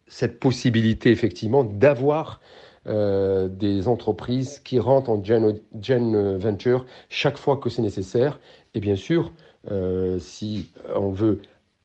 cette 0.07 0.39
possibilité 0.39 1.11
effectivement 1.11 1.65
d'avoir 1.65 2.41
euh, 2.89 3.49
des 3.49 3.89
entreprises 3.89 4.61
qui 4.61 4.79
rentrent 4.79 5.11
en 5.11 5.23
Gen, 5.23 6.37
Venture 6.39 6.87
chaque 7.09 7.37
fois 7.37 7.57
que 7.57 7.69
c'est 7.69 7.83
nécessaire. 7.83 8.39
Et 8.75 8.81
bien 8.81 8.95
sûr, 8.95 9.33
euh, 9.73 10.21
si 10.21 10.71
on 10.95 11.11
veut 11.11 11.41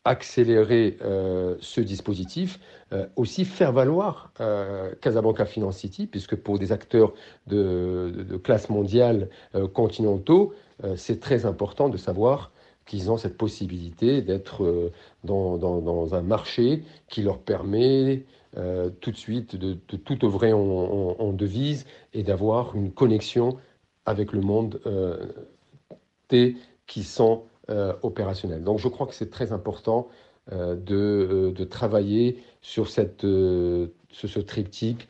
accélérer 0.06 0.98
euh, 1.01 1.56
ce 1.60 1.82
dispositif, 1.82 2.60
aussi 3.16 3.46
faire 3.46 3.72
valoir 3.72 4.34
Casablanca 5.00 5.46
Finance 5.46 5.78
City, 5.78 6.08
puisque 6.08 6.36
pour 6.36 6.60
des 6.60 6.74
acteurs 6.74 7.13
de, 7.48 8.38
classe 8.44 8.68
mondiale 8.68 9.30
continentaux, 9.74 10.54
c'est 10.98 11.22
très 11.22 11.46
important 11.46 11.88
de 11.88 11.96
savoir 11.96 12.51
qu'ils 12.91 13.10
ont 13.10 13.15
cette 13.15 13.38
possibilité 13.38 14.21
d'être 14.21 14.91
dans, 15.24 15.57
dans, 15.57 16.13
un 16.13 16.21
marché 16.21 16.83
qui 17.07 17.21
leur 17.21 17.39
permet 17.39 18.25
euh, 18.57 18.89
tout 19.00 19.12
de 19.12 19.15
suite, 19.15 19.55
de, 19.55 19.75
tout 19.75 20.25
œuvrer 20.25 20.51
en, 20.51 21.31
devise 21.31 21.86
et 22.13 22.21
d'avoir 22.21 22.75
une 22.75 22.91
connexion 22.91 23.57
avec 24.05 24.33
le 24.33 24.41
monde 24.41 24.81
euh, 24.88 25.31
des 26.27 26.57
qui 26.86 27.03
sont 27.03 27.43
euh, 27.69 27.93
opérationnels. 28.01 28.62
Donc 28.62 28.79
je 28.79 28.89
crois 28.89 29.07
que 29.07 29.13
c'est 29.13 29.29
très 29.29 29.53
important 29.53 30.10
de, 30.51 31.53
travailler 31.69 32.43
sur 32.62 32.89
cette, 32.89 33.21
ce, 33.21 34.39
triptyque, 34.39 35.07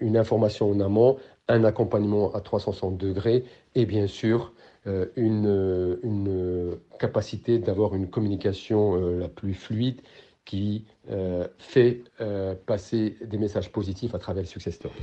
une 0.00 0.16
information 0.16 0.68
en 0.68 0.80
amont, 0.80 1.18
un 1.46 1.62
accompagnement 1.62 2.32
à 2.32 2.40
360 2.40 2.96
degrés 2.96 3.44
et 3.76 3.86
bien 3.86 4.08
sûr 4.08 4.52
une, 4.84 5.98
une 6.02 6.76
capacité 6.98 7.58
d'avoir 7.58 7.94
une 7.94 8.10
communication 8.10 8.96
la 8.96 9.28
plus 9.28 9.54
fluide 9.54 10.00
qui 10.44 10.84
euh, 11.10 11.46
fait 11.58 12.02
euh, 12.20 12.54
passer 12.66 13.16
des 13.24 13.38
messages 13.38 13.70
positifs 13.70 14.14
à 14.14 14.18
travers 14.18 14.42
le 14.42 14.48
success 14.48 14.74
story. 14.74 14.94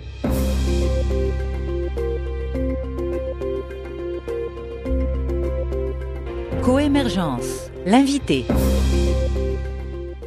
Coémergence, 6.61 7.71
l'invité. 7.85 8.45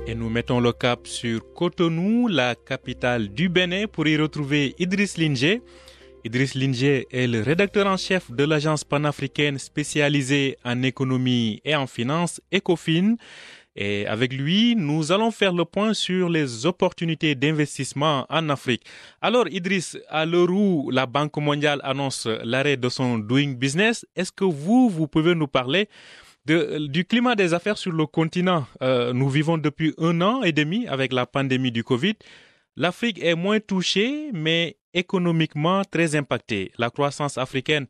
Et 0.06 0.14
nous 0.14 0.28
mettons 0.28 0.60
le 0.60 0.72
cap 0.72 1.06
sur 1.06 1.52
Cotonou, 1.54 2.26
la 2.28 2.54
capitale 2.54 3.28
du 3.28 3.48
Bénin, 3.48 3.86
pour 3.86 4.06
y 4.08 4.16
retrouver 4.16 4.74
Idriss 4.78 5.18
Linger. 5.18 5.62
Idriss 6.24 6.54
Linger 6.54 7.08
est 7.10 7.26
le 7.26 7.42
rédacteur 7.42 7.86
en 7.88 7.96
chef 7.96 8.30
de 8.30 8.44
l'agence 8.44 8.84
panafricaine 8.84 9.58
spécialisée 9.58 10.56
en 10.64 10.82
économie 10.82 11.60
et 11.64 11.74
en 11.74 11.88
finance, 11.88 12.40
ECOFIN. 12.54 13.16
Et 13.74 14.06
avec 14.06 14.32
lui, 14.32 14.76
nous 14.76 15.10
allons 15.10 15.32
faire 15.32 15.52
le 15.52 15.64
point 15.64 15.94
sur 15.94 16.28
les 16.28 16.64
opportunités 16.64 17.34
d'investissement 17.34 18.24
en 18.28 18.50
Afrique. 18.50 18.84
Alors, 19.20 19.48
Idriss, 19.48 19.98
à 20.08 20.24
l'heure 20.24 20.50
où 20.50 20.90
la 20.92 21.06
Banque 21.06 21.38
mondiale 21.38 21.80
annonce 21.82 22.28
l'arrêt 22.44 22.76
de 22.76 22.88
son 22.88 23.18
doing 23.18 23.54
business, 23.54 24.06
est-ce 24.14 24.30
que 24.30 24.44
vous, 24.44 24.88
vous 24.90 25.08
pouvez 25.08 25.34
nous 25.34 25.48
parler 25.48 25.88
du 26.46 27.04
climat 27.04 27.34
des 27.34 27.52
affaires 27.52 27.78
sur 27.78 27.92
le 27.92 28.06
continent? 28.06 28.66
Euh, 28.82 29.12
Nous 29.12 29.28
vivons 29.28 29.58
depuis 29.58 29.92
un 29.98 30.20
an 30.20 30.42
et 30.42 30.52
demi 30.52 30.86
avec 30.86 31.12
la 31.12 31.26
pandémie 31.26 31.72
du 31.72 31.82
Covid. 31.82 32.14
L'Afrique 32.76 33.22
est 33.22 33.34
moins 33.34 33.58
touchée, 33.60 34.30
mais 34.32 34.76
économiquement 34.94 35.82
très 35.84 36.14
impactée. 36.16 36.72
La 36.78 36.90
croissance 36.90 37.38
africaine 37.38 37.86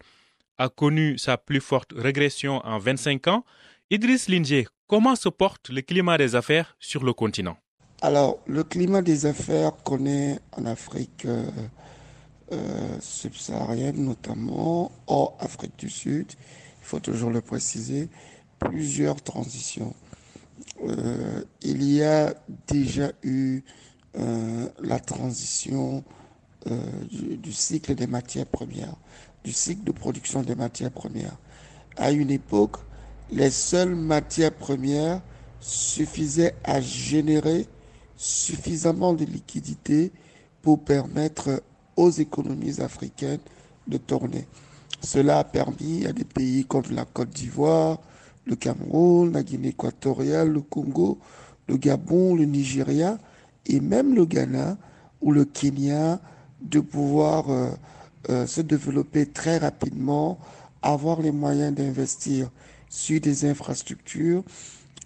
a 0.59 0.69
connu 0.69 1.19
sa 1.19 1.37
plus 1.37 1.61
forte 1.61 1.93
régression 1.97 2.61
en 2.65 2.79
25 2.79 3.27
ans. 3.29 3.45
Idriss 3.91 4.29
Linger, 4.29 4.67
comment 4.87 5.17
se 5.17 5.29
porte 5.29 5.71
le 5.71 5.83
climat 5.83 6.19
des 6.19 6.35
affaires 6.35 6.77
sur 6.79 7.05
le 7.05 7.13
continent? 7.13 7.57
Alors, 8.01 8.41
le 8.47 8.65
climat 8.65 9.01
des 9.01 9.27
affaires 9.27 9.73
connaît 9.85 10.39
en 10.53 10.67
Afrique 10.67 11.25
euh, 11.25 11.49
euh, 12.51 12.97
subsaharienne 13.01 14.05
notamment, 14.05 14.91
hors 15.07 15.37
Afrique 15.39 15.79
du 15.79 15.89
Sud, 15.89 16.27
il 16.31 16.85
faut 16.85 16.99
toujours 16.99 17.31
le 17.31 17.41
préciser, 17.41 18.09
plusieurs 18.59 19.23
transitions. 19.23 19.95
Euh, 20.85 21.43
il 21.61 21.83
y 21.83 22.03
a 22.03 22.35
déjà 22.67 23.13
eu 23.23 23.63
la 24.15 25.01
transition 25.01 26.05
du, 27.11 27.37
du, 27.37 27.53
cycle 27.53 27.95
des 27.95 28.07
matières 28.07 28.47
premières, 28.47 28.95
du 29.45 29.53
cycle 29.53 29.85
de 29.85 29.93
production 29.93 30.43
des 30.43 30.55
matières 30.55 30.91
premières. 30.91 31.37
À 31.97 32.11
une 32.11 32.31
époque, 32.31 32.77
les 33.31 33.51
seules 33.51 33.95
matières 33.95 34.53
premières 34.55 35.21
suffisaient 35.61 36.55
à 36.65 36.81
générer 36.81 37.67
suffisamment 38.17 39.15
de 39.15 39.25
liquidités 39.25 40.13
pour 40.61 40.85
permettre 40.85 41.63
aux 41.97 42.11
économies 42.11 42.81
africaines 42.81 43.41
de 43.87 43.97
tourner. 43.97 44.47
Cela 45.01 45.41
a 45.41 45.45
permis 45.45 46.07
à 46.07 46.13
des 46.13 46.25
pays 46.25 46.65
comme 46.65 46.85
la 46.91 47.05
Côte 47.05 47.31
d'Ivoire, 47.31 47.99
le 48.45 48.57
Cameroun, 48.57 49.33
la 49.33 49.43
Guinée 49.43 49.69
équatoriale, 49.69 50.49
le 50.49 50.61
Congo, 50.61 51.19
le 51.69 51.77
Gabon, 51.77 52.35
le 52.37 52.45
Nigeria 52.45 53.19
et 53.67 53.81
même 53.81 54.15
le 54.15 54.25
Ghana 54.25 54.77
ou 55.21 55.33
le 55.33 55.45
Kenya 55.45 56.21
de 56.63 56.81
pouvoir 56.81 57.51
euh, 57.51 57.71
euh, 58.31 58.47
se 58.47 58.61
développer 58.61 59.27
très 59.27 59.59
rapidement, 59.59 60.39
avoir 60.81 61.21
les 61.21 61.33
moyens 61.33 61.75
d'investir 61.75 62.51
sur 62.89 63.21
des 63.21 63.45
infrastructures 63.45 64.43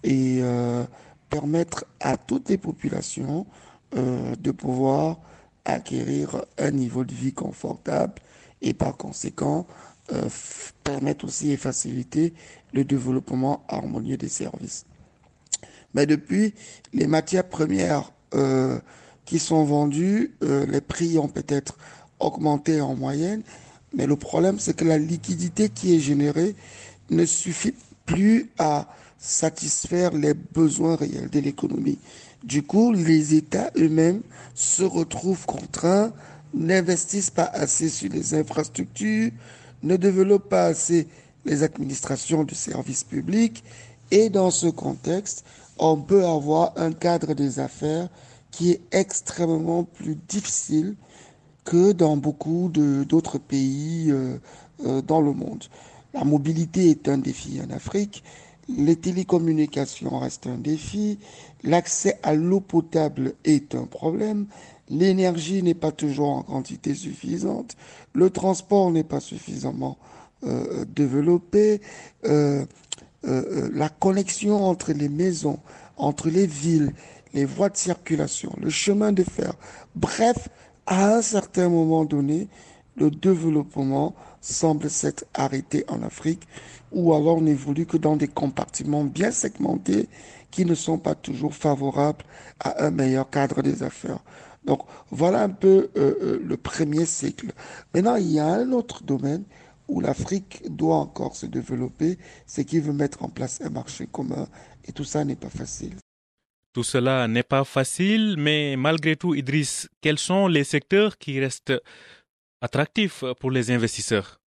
et 0.03 0.39
euh, 0.41 0.83
permettre 1.29 1.85
à 1.99 2.17
toutes 2.17 2.49
les 2.49 2.57
populations 2.57 3.45
de 3.93 4.51
pouvoir 4.51 5.17
acquérir 5.63 6.43
un 6.57 6.71
niveau 6.71 7.05
de 7.05 7.13
vie 7.13 7.31
confortable 7.31 8.15
et 8.61 8.73
par 8.73 8.97
conséquent 8.97 9.65
permettre 10.83 11.23
aussi 11.23 11.51
et 11.51 11.57
faciliter 11.57 12.33
le 12.73 12.83
développement 12.83 13.63
harmonieux 13.69 14.17
des 14.17 14.27
services. 14.27 14.85
Mais 15.93 16.05
depuis, 16.05 16.53
les 16.91 17.07
matières 17.07 17.47
premières 17.47 18.11
qui 19.27 19.37
sont 19.37 19.63
vendues, 19.63 20.33
les 20.41 20.81
prix 20.81 21.19
ont 21.19 21.27
peut-être 21.27 21.77
augmenté 22.19 22.81
en 22.81 22.95
moyenne, 22.95 23.43
mais 23.93 24.07
le 24.07 24.15
problème 24.15 24.57
c'est 24.57 24.75
que 24.75 24.85
la 24.85 24.97
liquidité 24.97 25.69
qui 25.69 25.95
est 25.95 25.99
générée 25.99 26.55
ne 27.11 27.25
suffit 27.25 27.75
plus 28.07 28.49
à 28.57 28.87
satisfaire 29.19 30.11
les 30.13 30.33
besoins 30.33 30.95
réels 30.95 31.29
de 31.29 31.39
l'économie. 31.39 31.99
Du 32.43 32.63
coup, 32.63 32.93
les 32.93 33.35
États 33.35 33.71
eux-mêmes 33.77 34.21
se 34.55 34.83
retrouvent 34.83 35.45
contraints, 35.45 36.11
n'investissent 36.53 37.29
pas 37.31 37.51
assez 37.53 37.89
sur 37.89 38.09
les 38.09 38.33
infrastructures, 38.33 39.31
ne 39.83 39.95
développent 39.97 40.49
pas 40.49 40.67
assez 40.67 41.07
les 41.45 41.63
administrations 41.63 42.43
de 42.43 42.53
services 42.53 43.03
publics. 43.03 43.63
Et 44.11 44.29
dans 44.29 44.51
ce 44.51 44.67
contexte, 44.67 45.43
on 45.77 45.97
peut 45.97 46.25
avoir 46.25 46.73
un 46.77 46.93
cadre 46.93 47.33
des 47.33 47.59
affaires 47.59 48.07
qui 48.51 48.71
est 48.71 48.81
extrêmement 48.91 49.83
plus 49.83 50.15
difficile 50.27 50.95
que 51.67 51.91
dans 51.91 52.15
beaucoup 52.15 52.71
d'autres 52.73 53.39
pays 53.39 54.07
euh, 54.09 54.37
euh, 54.85 55.01
dans 55.01 55.19
le 55.19 55.33
monde. 55.33 55.65
La 56.13 56.23
mobilité 56.23 56.89
est 56.89 57.09
un 57.09 57.17
défi 57.17 57.59
en 57.61 57.69
Afrique. 57.75 58.23
Les 58.69 58.95
télécommunications 58.95 60.17
restent 60.17 60.47
un 60.47 60.57
défi. 60.57 61.19
L'accès 61.63 62.19
à 62.23 62.33
l'eau 62.33 62.61
potable 62.61 63.33
est 63.43 63.75
un 63.75 63.83
problème. 63.83 64.45
L'énergie 64.89 65.61
n'est 65.61 65.73
pas 65.73 65.91
toujours 65.91 66.29
en 66.29 66.41
quantité 66.43 66.95
suffisante. 66.95 67.75
Le 68.13 68.29
transport 68.29 68.89
n'est 68.91 69.03
pas 69.03 69.19
suffisamment 69.19 69.97
euh, 70.45 70.85
développé. 70.85 71.81
La 72.23 73.89
connexion 73.89 74.63
entre 74.63 74.93
les 74.93 75.09
maisons, 75.09 75.59
entre 75.97 76.29
les 76.29 76.47
villes, 76.47 76.93
les 77.33 77.45
voies 77.45 77.69
de 77.69 77.77
circulation, 77.77 78.53
le 78.61 78.69
chemin 78.69 79.11
de 79.11 79.23
fer. 79.23 79.53
Bref, 79.95 80.49
à 80.85 81.15
un 81.15 81.21
certain 81.21 81.69
moment 81.69 82.05
donné, 82.05 82.47
le 82.95 83.11
développement 83.11 84.15
semble 84.41 84.89
s'être 84.89 85.25
arrêté 85.33 85.85
en 85.87 86.01
Afrique 86.03 86.47
ou 86.91 87.13
alors 87.13 87.41
n'évolue 87.41 87.85
que 87.85 87.97
dans 87.97 88.15
des 88.15 88.27
compartiments 88.27 89.03
bien 89.03 89.31
segmentés 89.31 90.07
qui 90.51 90.65
ne 90.65 90.75
sont 90.75 90.97
pas 90.97 91.15
toujours 91.15 91.53
favorables 91.53 92.25
à 92.59 92.85
un 92.85 92.91
meilleur 92.91 93.29
cadre 93.29 93.61
des 93.61 93.83
affaires. 93.83 94.19
Donc 94.65 94.81
voilà 95.11 95.43
un 95.43 95.49
peu 95.49 95.89
euh, 95.97 96.15
euh, 96.21 96.41
le 96.43 96.57
premier 96.57 97.05
cycle. 97.05 97.51
Maintenant, 97.93 98.15
il 98.15 98.31
y 98.31 98.39
a 98.39 98.47
un 98.47 98.71
autre 98.71 99.03
domaine 99.03 99.43
où 99.87 100.01
l'Afrique 100.01 100.63
doit 100.69 100.97
encore 100.97 101.35
se 101.35 101.45
développer, 101.45 102.17
c'est 102.45 102.65
qu'il 102.65 102.81
veut 102.81 102.93
mettre 102.93 103.23
en 103.23 103.29
place 103.29 103.59
un 103.61 103.69
marché 103.69 104.07
commun 104.07 104.47
et 104.85 104.91
tout 104.91 105.05
ça 105.05 105.23
n'est 105.23 105.35
pas 105.35 105.49
facile. 105.49 105.95
Tout 106.77 106.83
cela 106.83 107.27
n'est 107.27 107.41
pas 107.41 107.63
facile, 107.63 108.35
mais 108.37 108.75
malgré 108.77 109.15
tout, 109.15 109.33
Idriss, 109.33 109.89
quels 109.99 110.19
sont 110.19 110.45
les 110.45 110.63
secteurs 110.63 111.17
qui 111.17 111.39
restent 111.39 111.73
attractifs 112.61 113.23
pour 113.39 113.49
les 113.49 113.71
investisseurs? 113.71 114.39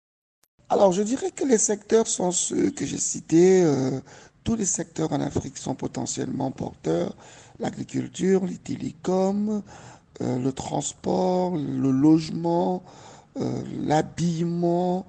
Alors, 0.70 0.92
je 0.92 1.02
dirais 1.02 1.32
que 1.32 1.44
les 1.44 1.58
secteurs 1.58 2.06
sont 2.06 2.30
ceux 2.32 2.70
que 2.70 2.86
j'ai 2.86 3.00
cités. 3.00 3.64
Euh, 3.64 4.00
tous 4.44 4.54
les 4.54 4.66
secteurs 4.66 5.12
en 5.12 5.22
Afrique 5.22 5.58
sont 5.58 5.74
potentiellement 5.74 6.52
porteurs. 6.52 7.16
L'agriculture, 7.58 8.46
les 8.46 8.58
télécoms, 8.58 9.64
euh, 10.22 10.38
le 10.38 10.52
transport, 10.52 11.58
le 11.58 11.90
logement, 11.90 12.84
euh, 13.38 13.64
l'habillement, 13.82 15.08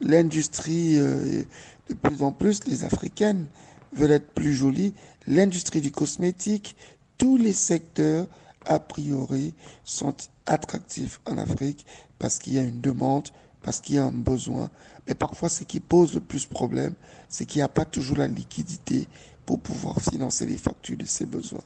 l'industrie, 0.00 0.96
de 0.96 1.94
plus 2.00 2.22
en 2.22 2.32
plus, 2.32 2.64
les 2.66 2.84
Africaines 2.84 3.46
veulent 3.92 4.12
être 4.12 4.32
plus 4.32 4.54
jolies, 4.54 4.94
l'industrie 5.26 5.80
du 5.80 5.90
cosmétique, 5.90 6.76
tous 7.18 7.36
les 7.36 7.52
secteurs, 7.52 8.26
a 8.66 8.78
priori, 8.78 9.54
sont 9.84 10.14
attractifs 10.46 11.20
en 11.26 11.38
Afrique 11.38 11.84
parce 12.18 12.38
qu'il 12.38 12.54
y 12.54 12.58
a 12.58 12.62
une 12.62 12.80
demande, 12.80 13.28
parce 13.62 13.80
qu'il 13.80 13.96
y 13.96 13.98
a 13.98 14.04
un 14.04 14.12
besoin. 14.12 14.70
Mais 15.06 15.14
parfois, 15.14 15.48
ce 15.48 15.64
qui 15.64 15.80
pose 15.80 16.14
le 16.14 16.20
plus 16.20 16.46
problème, 16.46 16.94
c'est 17.28 17.46
qu'il 17.46 17.58
n'y 17.58 17.64
a 17.64 17.68
pas 17.68 17.84
toujours 17.84 18.18
la 18.18 18.28
liquidité 18.28 19.06
pour 19.46 19.60
pouvoir 19.60 20.00
financer 20.00 20.46
les 20.46 20.56
factures 20.56 20.96
de 20.96 21.04
ces 21.04 21.26
besoins. 21.26 21.64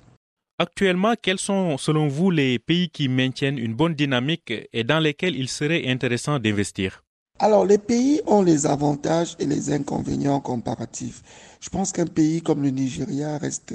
Actuellement, 0.59 1.14
quels 1.21 1.38
sont 1.38 1.76
selon 1.76 2.09
vous 2.09 2.30
les 2.30 2.59
pays 2.59 2.88
qui 2.88 3.09
maintiennent 3.09 3.59
une 3.59 3.75
bonne 3.75 3.95
dynamique 3.95 4.52
et 4.73 4.85
dans 4.85 5.00
lesquels 5.00 5.37
il 5.37 5.49
serait 5.49 5.87
intéressant 5.87 6.38
d'investir? 6.38 7.02
Alors, 7.38 7.66
les 7.66 7.78
pays 7.78 8.23
ont 8.26 8.40
les 8.43 8.66
avantages 8.66 9.37
et 9.38 9.45
les 9.47 9.71
inconvénients 9.71 10.40
comparatifs. 10.40 11.23
Je 11.61 11.69
pense 11.69 11.93
qu'un 11.93 12.07
pays 12.07 12.40
comme 12.40 12.62
le 12.62 12.71
Nigeria 12.71 13.37
reste 13.37 13.75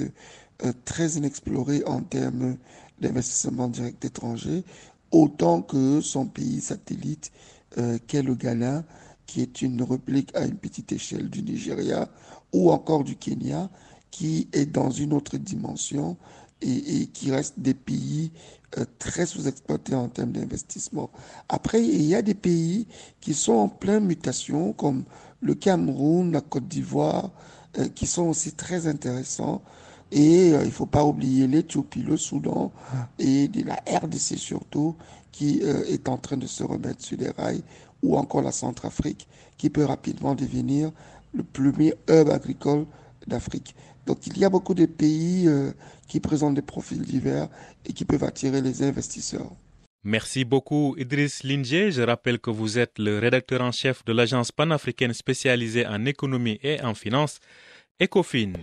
euh, 0.64 0.72
très 0.84 1.10
inexploré 1.10 1.84
en 1.86 2.00
termes 2.00 2.56
d'investissement 3.00 3.68
direct 3.68 4.04
étranger, 4.04 4.64
autant 5.12 5.62
que 5.62 6.00
son 6.00 6.26
pays 6.26 6.60
satellite, 6.60 7.30
euh, 7.78 7.98
qu'est 8.06 8.22
le 8.22 8.34
Ghana, 8.34 8.84
qui 9.26 9.42
est 9.42 9.62
une 9.62 9.82
réplique 9.82 10.34
à 10.34 10.44
une 10.44 10.56
petite 10.56 10.90
échelle 10.90 11.30
du 11.30 11.42
Nigeria, 11.42 12.08
ou 12.52 12.72
encore 12.72 13.04
du 13.04 13.16
Kenya, 13.16 13.70
qui 14.10 14.48
est 14.52 14.66
dans 14.66 14.90
une 14.90 15.12
autre 15.12 15.36
dimension 15.38 16.16
et, 16.60 17.06
qui 17.06 17.30
restent 17.30 17.58
des 17.58 17.74
pays 17.74 18.30
très 18.98 19.26
sous-exploités 19.26 19.94
en 19.94 20.08
termes 20.08 20.32
d'investissement. 20.32 21.10
Après, 21.48 21.82
il 21.82 22.02
y 22.02 22.14
a 22.14 22.22
des 22.22 22.34
pays 22.34 22.86
qui 23.20 23.34
sont 23.34 23.52
en 23.52 23.68
pleine 23.68 24.04
mutation, 24.04 24.72
comme 24.72 25.04
le 25.40 25.54
Cameroun, 25.54 26.32
la 26.32 26.40
Côte 26.40 26.68
d'Ivoire, 26.68 27.30
euh, 27.78 27.88
qui 27.88 28.06
sont 28.06 28.24
aussi 28.24 28.52
très 28.52 28.86
intéressants. 28.86 29.62
Et 30.10 30.52
euh, 30.52 30.62
il 30.62 30.66
ne 30.66 30.70
faut 30.70 30.86
pas 30.86 31.04
oublier 31.04 31.46
l'Éthiopie, 31.46 32.02
le 32.02 32.16
Soudan 32.16 32.72
et 33.18 33.48
la 33.64 33.76
RDC 33.98 34.36
surtout, 34.36 34.96
qui 35.32 35.60
est 35.60 36.08
en 36.10 36.18
train 36.18 36.36
de 36.36 36.46
se 36.46 36.62
remettre 36.62 37.02
sur 37.02 37.16
les 37.16 37.30
rails, 37.30 37.62
ou 38.02 38.18
encore 38.18 38.42
la 38.42 38.52
Centrafrique, 38.52 39.26
qui 39.56 39.70
peut 39.70 39.84
rapidement 39.84 40.34
devenir 40.34 40.92
le 41.32 41.42
premier 41.42 41.94
hub 42.10 42.28
agricole 42.28 42.84
d'Afrique. 43.26 43.74
Donc 44.06 44.26
il 44.26 44.38
y 44.38 44.44
a 44.44 44.50
beaucoup 44.50 44.74
de 44.74 44.86
pays 44.86 45.46
euh, 45.46 45.72
qui 46.08 46.20
présentent 46.20 46.54
des 46.54 46.62
profils 46.62 47.00
divers 47.00 47.48
et 47.86 47.92
qui 47.92 48.04
peuvent 48.04 48.24
attirer 48.24 48.60
les 48.60 48.82
investisseurs. 48.82 49.50
Merci 50.04 50.44
beaucoup 50.44 50.96
Idriss 50.98 51.44
Linger. 51.44 51.92
Je 51.92 52.02
rappelle 52.02 52.40
que 52.40 52.50
vous 52.50 52.78
êtes 52.78 52.98
le 52.98 53.20
rédacteur 53.20 53.60
en 53.60 53.70
chef 53.70 54.04
de 54.04 54.12
l'agence 54.12 54.50
panafricaine 54.50 55.12
spécialisée 55.12 55.86
en 55.86 56.04
économie 56.06 56.58
et 56.62 56.80
en 56.82 56.94
finance, 56.94 57.38
ECOFIN. 58.00 58.54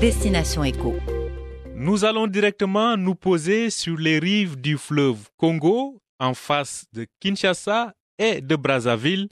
Destination 0.00 0.64
Éco. 0.64 0.94
Nous 1.74 2.04
allons 2.06 2.26
directement 2.26 2.96
nous 2.96 3.14
poser 3.14 3.68
sur 3.68 3.98
les 3.98 4.18
rives 4.18 4.58
du 4.58 4.78
fleuve 4.78 5.28
Congo, 5.36 6.00
en 6.18 6.32
face 6.32 6.86
de 6.94 7.06
Kinshasa 7.20 7.94
et 8.18 8.40
de 8.40 8.56
Brazzaville. 8.56 9.28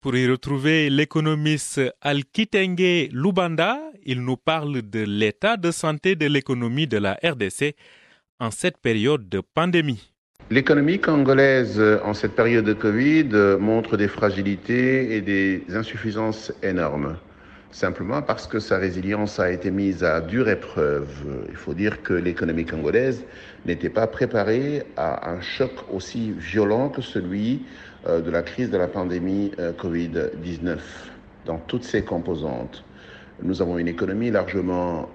Pour 0.00 0.16
y 0.16 0.26
retrouver 0.26 0.88
l'économiste 0.88 1.80
Alkitenge 2.00 3.10
Lubanda, 3.12 3.78
il 4.04 4.22
nous 4.22 4.36
parle 4.36 4.82
de 4.82 5.04
l'état 5.04 5.56
de 5.56 5.70
santé 5.70 6.16
de 6.16 6.26
l'économie 6.26 6.86
de 6.86 6.96
la 6.96 7.18
RDC 7.22 7.74
en 8.38 8.50
cette 8.50 8.78
période 8.78 9.28
de 9.28 9.42
pandémie. 9.54 10.10
L'économie 10.50 10.98
congolaise 10.98 11.80
en 12.02 12.14
cette 12.14 12.34
période 12.34 12.64
de 12.64 12.72
Covid 12.72 13.28
montre 13.60 13.96
des 13.96 14.08
fragilités 14.08 15.14
et 15.14 15.20
des 15.20 15.62
insuffisances 15.74 16.52
énormes 16.62 17.16
simplement 17.72 18.22
parce 18.22 18.46
que 18.46 18.58
sa 18.58 18.78
résilience 18.78 19.38
a 19.38 19.50
été 19.50 19.70
mise 19.70 20.02
à 20.02 20.20
dure 20.20 20.48
épreuve. 20.48 21.08
Il 21.48 21.56
faut 21.56 21.74
dire 21.74 22.02
que 22.02 22.14
l'économie 22.14 22.64
congolaise 22.64 23.24
n'était 23.66 23.88
pas 23.88 24.06
préparée 24.06 24.82
à 24.96 25.30
un 25.30 25.40
choc 25.40 25.72
aussi 25.92 26.32
violent 26.32 26.88
que 26.88 27.02
celui 27.02 27.62
euh, 27.62 27.89
de 28.06 28.30
la 28.30 28.42
crise 28.42 28.70
de 28.70 28.78
la 28.78 28.88
pandémie 28.88 29.52
euh, 29.58 29.72
Covid-19 29.72 30.78
dans 31.46 31.58
toutes 31.58 31.84
ses 31.84 32.02
composantes. 32.02 32.84
Nous 33.42 33.60
avons 33.62 33.78
une 33.78 33.88
économie 33.88 34.30
largement 34.30 35.08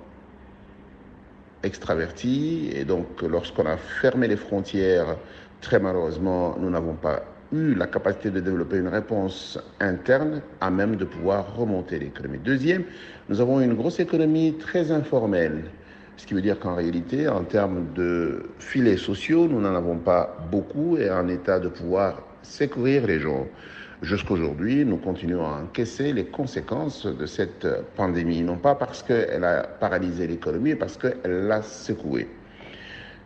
extravertie 1.64 2.70
et 2.74 2.86
donc 2.86 3.22
lorsqu'on 3.22 3.66
a 3.66 3.78
fermé 3.78 4.28
les 4.28 4.36
frontières, 4.36 5.18
très 5.62 5.80
malheureusement, 5.80 6.56
nous 6.60 6.70
n'avons 6.70 6.94
pas 6.94 7.24
eu 7.52 7.74
la 7.74 7.88
capacité 7.88 8.32
de 8.32 8.40
développer 8.40 8.78
une 8.78 8.88
réponse 8.88 9.60
interne 9.80 10.42
à 10.62 10.70
même 10.70 10.96
de 10.96 11.06
pouvoir 11.06 11.56
remonter 11.56 12.00
l'économie. 12.00 12.40
Deuxième, 12.40 12.84
nous 13.30 13.42
avons 13.42 13.62
une 13.62 13.74
grosse 13.74 14.00
économie 14.00 14.56
très 14.60 14.92
informelle, 14.92 15.66
ce 16.18 16.26
qui 16.26 16.34
veut 16.34 16.42
dire 16.42 16.60
qu'en 16.60 16.76
réalité, 16.76 17.28
en 17.28 17.44
termes 17.44 17.88
de 17.94 18.44
filets 18.60 18.98
sociaux, 18.98 19.48
nous 19.48 19.60
n'en 19.60 19.76
avons 19.76 19.98
pas 19.98 20.38
beaucoup 20.52 20.98
et 20.98 21.10
en 21.10 21.28
état 21.28 21.60
de 21.60 21.68
pouvoir 21.68 22.22
secourir 22.46 23.06
les 23.08 23.20
gens. 23.20 23.48
Jusqu'aujourd'hui, 24.02 24.86
nous 24.86 24.98
continuons 24.98 25.46
à 25.46 25.62
encaisser 25.64 26.14
les 26.14 26.26
conséquences 26.26 27.06
de 27.06 27.26
cette 27.26 27.68
pandémie, 27.96 28.42
non 28.42 28.58
pas 28.58 28.76
parce 28.76 29.02
qu'elle 29.02 29.44
a 29.44 29.64
paralysé 29.64 30.28
l'économie, 30.28 30.72
mais 30.72 30.76
parce 30.76 30.98
qu'elle 30.98 31.48
l'a 31.48 31.62
secouée. 31.62 32.28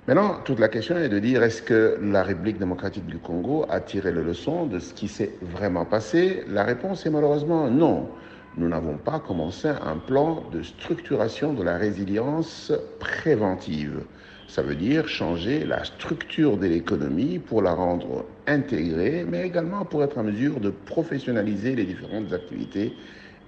Maintenant, 0.08 0.39
toute 0.43 0.60
la 0.60 0.69
question 0.69 0.97
est 0.97 1.10
de 1.10 1.19
dire 1.19 1.43
est-ce 1.43 1.62
que 1.62 1.99
la 2.01 2.23
République 2.23 2.58
démocratique 2.58 3.05
du 3.05 3.17
Congo 3.17 3.65
a 3.69 3.79
tiré 3.79 4.12
les 4.12 4.23
leçons 4.23 4.65
de 4.65 4.79
ce 4.79 4.93
qui 4.93 5.08
s'est 5.08 5.34
vraiment 5.41 5.86
passé? 5.86 6.43
La 6.47 6.63
réponse 6.63 7.05
est 7.05 7.12
malheureusement 7.12 7.69
non. 7.69 8.10
Nous 8.58 8.67
n'avons 8.67 8.97
pas 8.97 9.19
commencé 9.19 9.67
un 9.67 9.97
plan 9.97 10.43
de 10.51 10.63
structuration 10.63 11.53
de 11.53 11.63
la 11.63 11.77
résilience 11.77 12.71
préventive. 12.99 14.01
Ça 14.50 14.64
veut 14.64 14.76
dire 14.76 15.08
changer 15.08 15.64
la 15.64 15.84
structure 15.84 16.58
de 16.58 16.66
l'économie 16.66 17.38
pour 17.38 17.62
la 17.62 17.72
rendre 17.72 18.26
intégrée, 18.48 19.24
mais 19.24 19.46
également 19.46 19.86
pour 19.86 20.04
être 20.04 20.18
en 20.18 20.24
mesure 20.24 20.60
de 20.60 20.72
professionnaliser 20.72 21.76
les 21.76 21.86
différentes 21.86 22.34
activités 22.34 22.98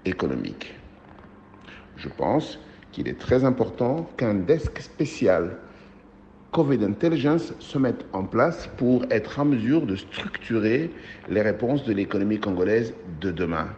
économiques. 0.05 0.75
Je 1.97 2.07
pense 2.07 2.59
qu'il 2.91 3.07
est 3.07 3.19
très 3.19 3.43
important 3.45 4.11
qu'un 4.15 4.35
desk 4.35 4.79
spécial 4.79 5.57
COVID 6.51 6.83
Intelligence 6.83 7.55
se 7.57 7.79
mettent 7.79 8.05
en 8.13 8.25
place 8.25 8.69
pour 8.77 9.03
être 9.09 9.39
en 9.39 9.45
mesure 9.45 9.87
de 9.87 9.95
structurer 9.95 10.93
les 11.27 11.41
réponses 11.41 11.83
de 11.83 11.93
l'économie 11.93 12.39
congolaise 12.39 12.93
de 13.19 13.31
demain. 13.31 13.69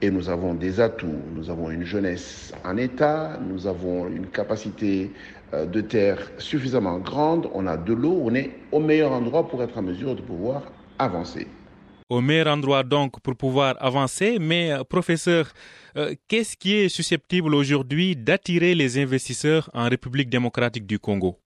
Et 0.00 0.10
nous 0.10 0.28
avons 0.28 0.54
des 0.54 0.78
atouts, 0.78 1.20
nous 1.34 1.50
avons 1.50 1.70
une 1.70 1.84
jeunesse 1.84 2.52
en 2.64 2.76
état, 2.76 3.38
nous 3.44 3.66
avons 3.66 4.06
une 4.06 4.26
capacité 4.26 5.10
euh, 5.52 5.66
de 5.66 5.80
terre 5.80 6.18
suffisamment 6.38 6.98
grande, 6.98 7.50
on 7.52 7.66
a 7.66 7.76
de 7.76 7.94
l'eau, 7.94 8.20
on 8.22 8.32
est 8.34 8.50
au 8.70 8.78
meilleur 8.78 9.10
endroit 9.10 9.48
pour 9.48 9.60
être 9.60 9.76
en 9.76 9.82
mesure 9.82 10.14
de 10.14 10.22
pouvoir 10.22 10.62
avancer. 11.00 11.48
Au 12.08 12.20
meilleur 12.20 12.46
endroit 12.46 12.84
donc 12.84 13.20
pour 13.20 13.34
pouvoir 13.34 13.74
avancer, 13.80 14.38
mais 14.40 14.70
euh, 14.70 14.84
professeur, 14.84 15.52
euh, 15.96 16.14
qu'est-ce 16.28 16.56
qui 16.56 16.74
est 16.74 16.88
susceptible 16.88 17.52
aujourd'hui 17.52 18.14
d'attirer 18.14 18.76
les 18.76 18.98
investisseurs 19.02 19.68
en 19.74 19.88
République 19.88 20.30
démocratique 20.30 20.86
du 20.86 21.00
Congo? 21.00 21.38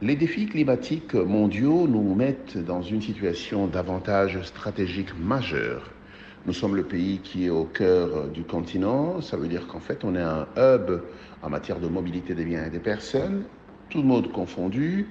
Les 0.00 0.16
défis 0.16 0.46
climatiques 0.46 1.14
mondiaux 1.14 1.86
nous 1.86 2.14
mettent 2.14 2.56
dans 2.56 2.80
une 2.80 3.02
situation 3.02 3.66
d'avantage 3.66 4.40
stratégique 4.44 5.10
majeur. 5.18 5.90
Nous 6.48 6.54
sommes 6.54 6.76
le 6.76 6.84
pays 6.84 7.18
qui 7.18 7.44
est 7.44 7.50
au 7.50 7.64
cœur 7.66 8.26
du 8.28 8.42
continent, 8.42 9.20
ça 9.20 9.36
veut 9.36 9.48
dire 9.48 9.66
qu'en 9.66 9.80
fait 9.80 10.02
on 10.02 10.14
est 10.14 10.22
un 10.22 10.46
hub 10.56 11.02
en 11.42 11.50
matière 11.50 11.78
de 11.78 11.88
mobilité 11.88 12.34
des 12.34 12.46
biens 12.46 12.64
et 12.64 12.70
des 12.70 12.78
personnes, 12.78 13.44
tout 13.90 14.02
mode 14.02 14.32
confondu. 14.32 15.08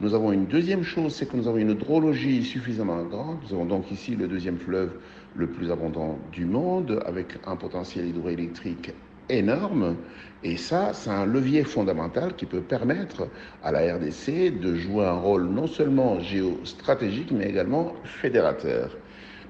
Nous 0.00 0.14
avons 0.14 0.32
une 0.32 0.46
deuxième 0.46 0.84
chose, 0.84 1.14
c'est 1.14 1.28
que 1.28 1.36
nous 1.36 1.46
avons 1.46 1.58
une 1.58 1.72
hydrologie 1.72 2.42
suffisamment 2.42 3.02
grande. 3.02 3.36
Nous 3.42 3.54
avons 3.54 3.66
donc 3.66 3.90
ici 3.90 4.16
le 4.16 4.28
deuxième 4.28 4.56
fleuve 4.56 4.92
le 5.36 5.46
plus 5.46 5.70
abondant 5.70 6.18
du 6.32 6.46
monde, 6.46 7.02
avec 7.04 7.38
un 7.46 7.56
potentiel 7.56 8.06
hydroélectrique 8.06 8.94
énorme. 9.28 9.94
Et 10.42 10.56
ça, 10.56 10.94
c'est 10.94 11.10
un 11.10 11.26
levier 11.26 11.64
fondamental 11.64 12.34
qui 12.34 12.46
peut 12.46 12.62
permettre 12.62 13.28
à 13.62 13.72
la 13.72 13.94
RDC 13.94 14.58
de 14.58 14.74
jouer 14.74 15.04
un 15.04 15.18
rôle 15.18 15.48
non 15.48 15.66
seulement 15.66 16.18
géostratégique, 16.20 17.30
mais 17.30 17.50
également 17.50 17.92
fédérateur. 18.04 18.96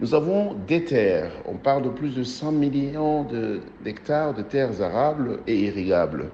Nous 0.00 0.14
avons 0.14 0.54
des 0.54 0.84
terres. 0.84 1.32
On 1.44 1.54
parle 1.54 1.82
de 1.82 1.88
plus 1.88 2.14
de 2.14 2.22
100 2.22 2.52
millions 2.52 3.26
d'hectares 3.82 4.32
de, 4.32 4.42
de 4.42 4.48
terres 4.48 4.80
arables 4.80 5.40
et 5.48 5.58
irrigables. 5.58 6.30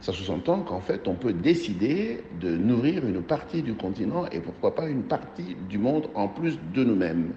Ça 0.00 0.12
sous-entend 0.12 0.62
qu'en 0.62 0.80
fait, 0.80 1.06
on 1.06 1.14
peut 1.14 1.32
décider 1.32 2.24
de 2.40 2.56
nourrir 2.56 3.06
une 3.06 3.22
partie 3.22 3.62
du 3.62 3.74
continent 3.74 4.24
et 4.32 4.40
pourquoi 4.40 4.74
pas 4.74 4.88
une 4.88 5.04
partie 5.04 5.56
du 5.68 5.78
monde 5.78 6.08
en 6.16 6.26
plus 6.26 6.58
de 6.74 6.82
nous-mêmes. 6.82 7.34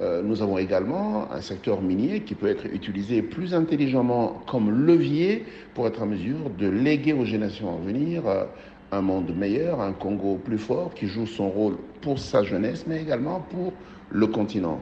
Euh, 0.00 0.22
nous 0.22 0.40
avons 0.40 0.56
également 0.56 1.30
un 1.30 1.42
secteur 1.42 1.82
minier 1.82 2.20
qui 2.20 2.34
peut 2.34 2.48
être 2.48 2.64
utilisé 2.64 3.20
plus 3.20 3.52
intelligemment 3.52 4.40
comme 4.46 4.70
levier 4.86 5.44
pour 5.74 5.86
être 5.86 6.00
en 6.02 6.06
mesure 6.06 6.48
de 6.58 6.66
léguer 6.66 7.12
aux 7.12 7.26
générations 7.26 7.76
à 7.76 7.86
venir 7.86 8.26
euh, 8.26 8.44
un 8.90 9.02
monde 9.02 9.36
meilleur, 9.36 9.82
un 9.82 9.92
Congo 9.92 10.40
plus 10.42 10.58
fort 10.58 10.94
qui 10.94 11.08
joue 11.08 11.26
son 11.26 11.50
rôle 11.50 11.76
pour 12.00 12.18
sa 12.18 12.42
jeunesse, 12.42 12.86
mais 12.86 13.02
également 13.02 13.40
pour 13.50 13.74
le 14.10 14.26
continent. 14.26 14.80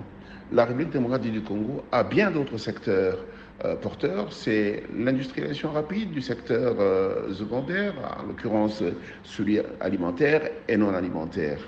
La 0.52 0.66
République 0.66 0.90
démocratique 0.90 1.32
du 1.32 1.40
Congo 1.40 1.82
a 1.92 2.04
bien 2.04 2.30
d'autres 2.30 2.58
secteurs 2.58 3.16
euh, 3.64 3.74
porteur, 3.74 4.30
c'est 4.32 4.82
l'industrialisation 4.94 5.70
rapide 5.70 6.10
du 6.10 6.20
secteur 6.20 6.76
euh, 6.78 7.32
secondaire, 7.32 7.94
en 8.20 8.26
l'occurrence 8.26 8.82
celui 9.24 9.60
alimentaire 9.80 10.42
et 10.68 10.76
non 10.76 10.92
alimentaire. 10.92 11.58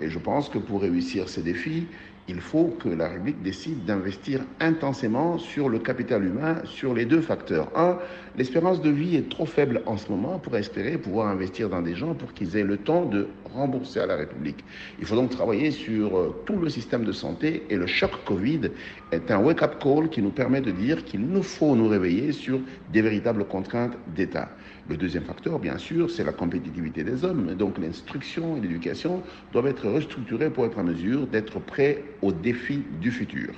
Et 0.00 0.08
je 0.08 0.18
pense 0.18 0.48
que 0.48 0.56
pour 0.56 0.80
réussir 0.80 1.28
ces 1.28 1.42
défis, 1.42 1.86
il 2.26 2.40
faut 2.40 2.74
que 2.80 2.88
la 2.88 3.08
République 3.08 3.42
décide 3.42 3.84
d'investir 3.84 4.40
intensément 4.58 5.36
sur 5.36 5.68
le 5.68 5.78
capital 5.78 6.24
humain, 6.24 6.62
sur 6.64 6.94
les 6.94 7.04
deux 7.04 7.20
facteurs. 7.20 7.68
Un, 7.76 7.98
l'espérance 8.36 8.80
de 8.82 8.90
vie 8.90 9.16
est 9.16 9.28
trop 9.28 9.46
faible 9.46 9.82
en 9.86 9.96
ce 9.96 10.10
moment 10.10 10.38
pour 10.38 10.56
espérer 10.56 10.98
pouvoir 10.98 11.28
investir 11.28 11.68
dans 11.68 11.82
des 11.82 11.94
gens 11.94 12.14
pour 12.14 12.32
qu'ils 12.32 12.56
aient 12.56 12.64
le 12.64 12.76
temps 12.76 13.04
de 13.04 13.28
rembourser 13.54 14.00
à 14.00 14.06
la 14.06 14.16
République. 14.16 14.64
Il 14.98 15.06
faut 15.06 15.14
donc 15.14 15.30
travailler 15.30 15.70
sur 15.70 16.18
euh, 16.18 16.42
tout 16.44 16.56
le 16.56 16.68
système 16.68 17.04
de 17.04 17.12
santé 17.12 17.64
et 17.70 17.76
le 17.76 17.86
choc 17.86 18.10
Covid 18.24 18.70
est 19.12 19.30
un 19.30 19.38
wake-up 19.38 19.76
call 19.80 20.08
qui 20.08 20.22
nous 20.22 20.30
permet 20.30 20.60
de 20.60 20.70
dire 20.70 21.04
qu'il 21.04 21.20
nous 21.20 21.42
faut 21.42 21.76
nous 21.76 21.88
réveiller 21.88 22.32
sur 22.32 22.60
des 22.92 23.02
véritables 23.02 23.44
contraintes 23.44 23.96
d'État. 24.14 24.48
Le 24.88 24.96
deuxième 24.96 25.24
facteur, 25.24 25.58
bien 25.58 25.78
sûr, 25.78 26.10
c'est 26.10 26.24
la 26.24 26.32
compétitivité 26.32 27.04
des 27.04 27.24
hommes. 27.24 27.54
Donc 27.54 27.78
l'instruction 27.78 28.56
et 28.56 28.60
l'éducation 28.60 29.22
doivent 29.52 29.68
être 29.68 29.88
restructurées 29.88 30.50
pour 30.50 30.66
être 30.66 30.78
en 30.78 30.84
mesure 30.84 31.26
d'être 31.26 31.58
prêts 31.60 32.02
aux 32.20 32.32
défis 32.32 32.82
du 33.00 33.10
futur 33.10 33.54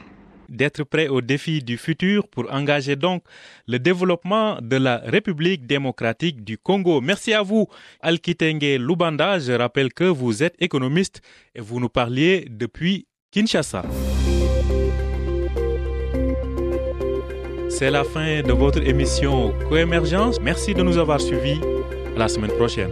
d'être 0.49 0.85
prêts 0.85 1.09
aux 1.09 1.21
défis 1.21 1.63
du 1.63 1.77
futur 1.77 2.29
pour 2.29 2.53
engager 2.53 2.97
donc 2.97 3.23
le 3.67 3.79
développement 3.79 4.59
de 4.61 4.77
la 4.77 4.99
République 4.99 5.67
démocratique 5.67 6.45
du 6.45 6.59
Congo. 6.59 7.01
Merci 7.01 7.33
à 7.33 7.43
vous, 7.43 7.67
Alkitenge 8.01 8.79
Lubanda. 8.79 9.39
Je 9.39 9.53
rappelle 9.53 9.93
que 9.93 10.05
vous 10.05 10.43
êtes 10.43 10.55
économiste 10.61 11.21
et 11.55 11.61
vous 11.61 11.81
nous 11.81 11.89
parliez 11.89 12.47
depuis 12.51 13.07
Kinshasa. 13.31 13.83
C'est 17.69 17.91
la 17.91 18.05
fin 18.05 18.41
de 18.43 18.53
votre 18.53 18.83
émission 18.87 19.53
Coémergence. 19.69 20.41
Merci 20.41 20.73
de 20.73 20.83
nous 20.83 20.97
avoir 20.97 21.21
suivis. 21.21 21.61
À 22.15 22.19
la 22.21 22.29
semaine 22.29 22.53
prochaine. 22.53 22.91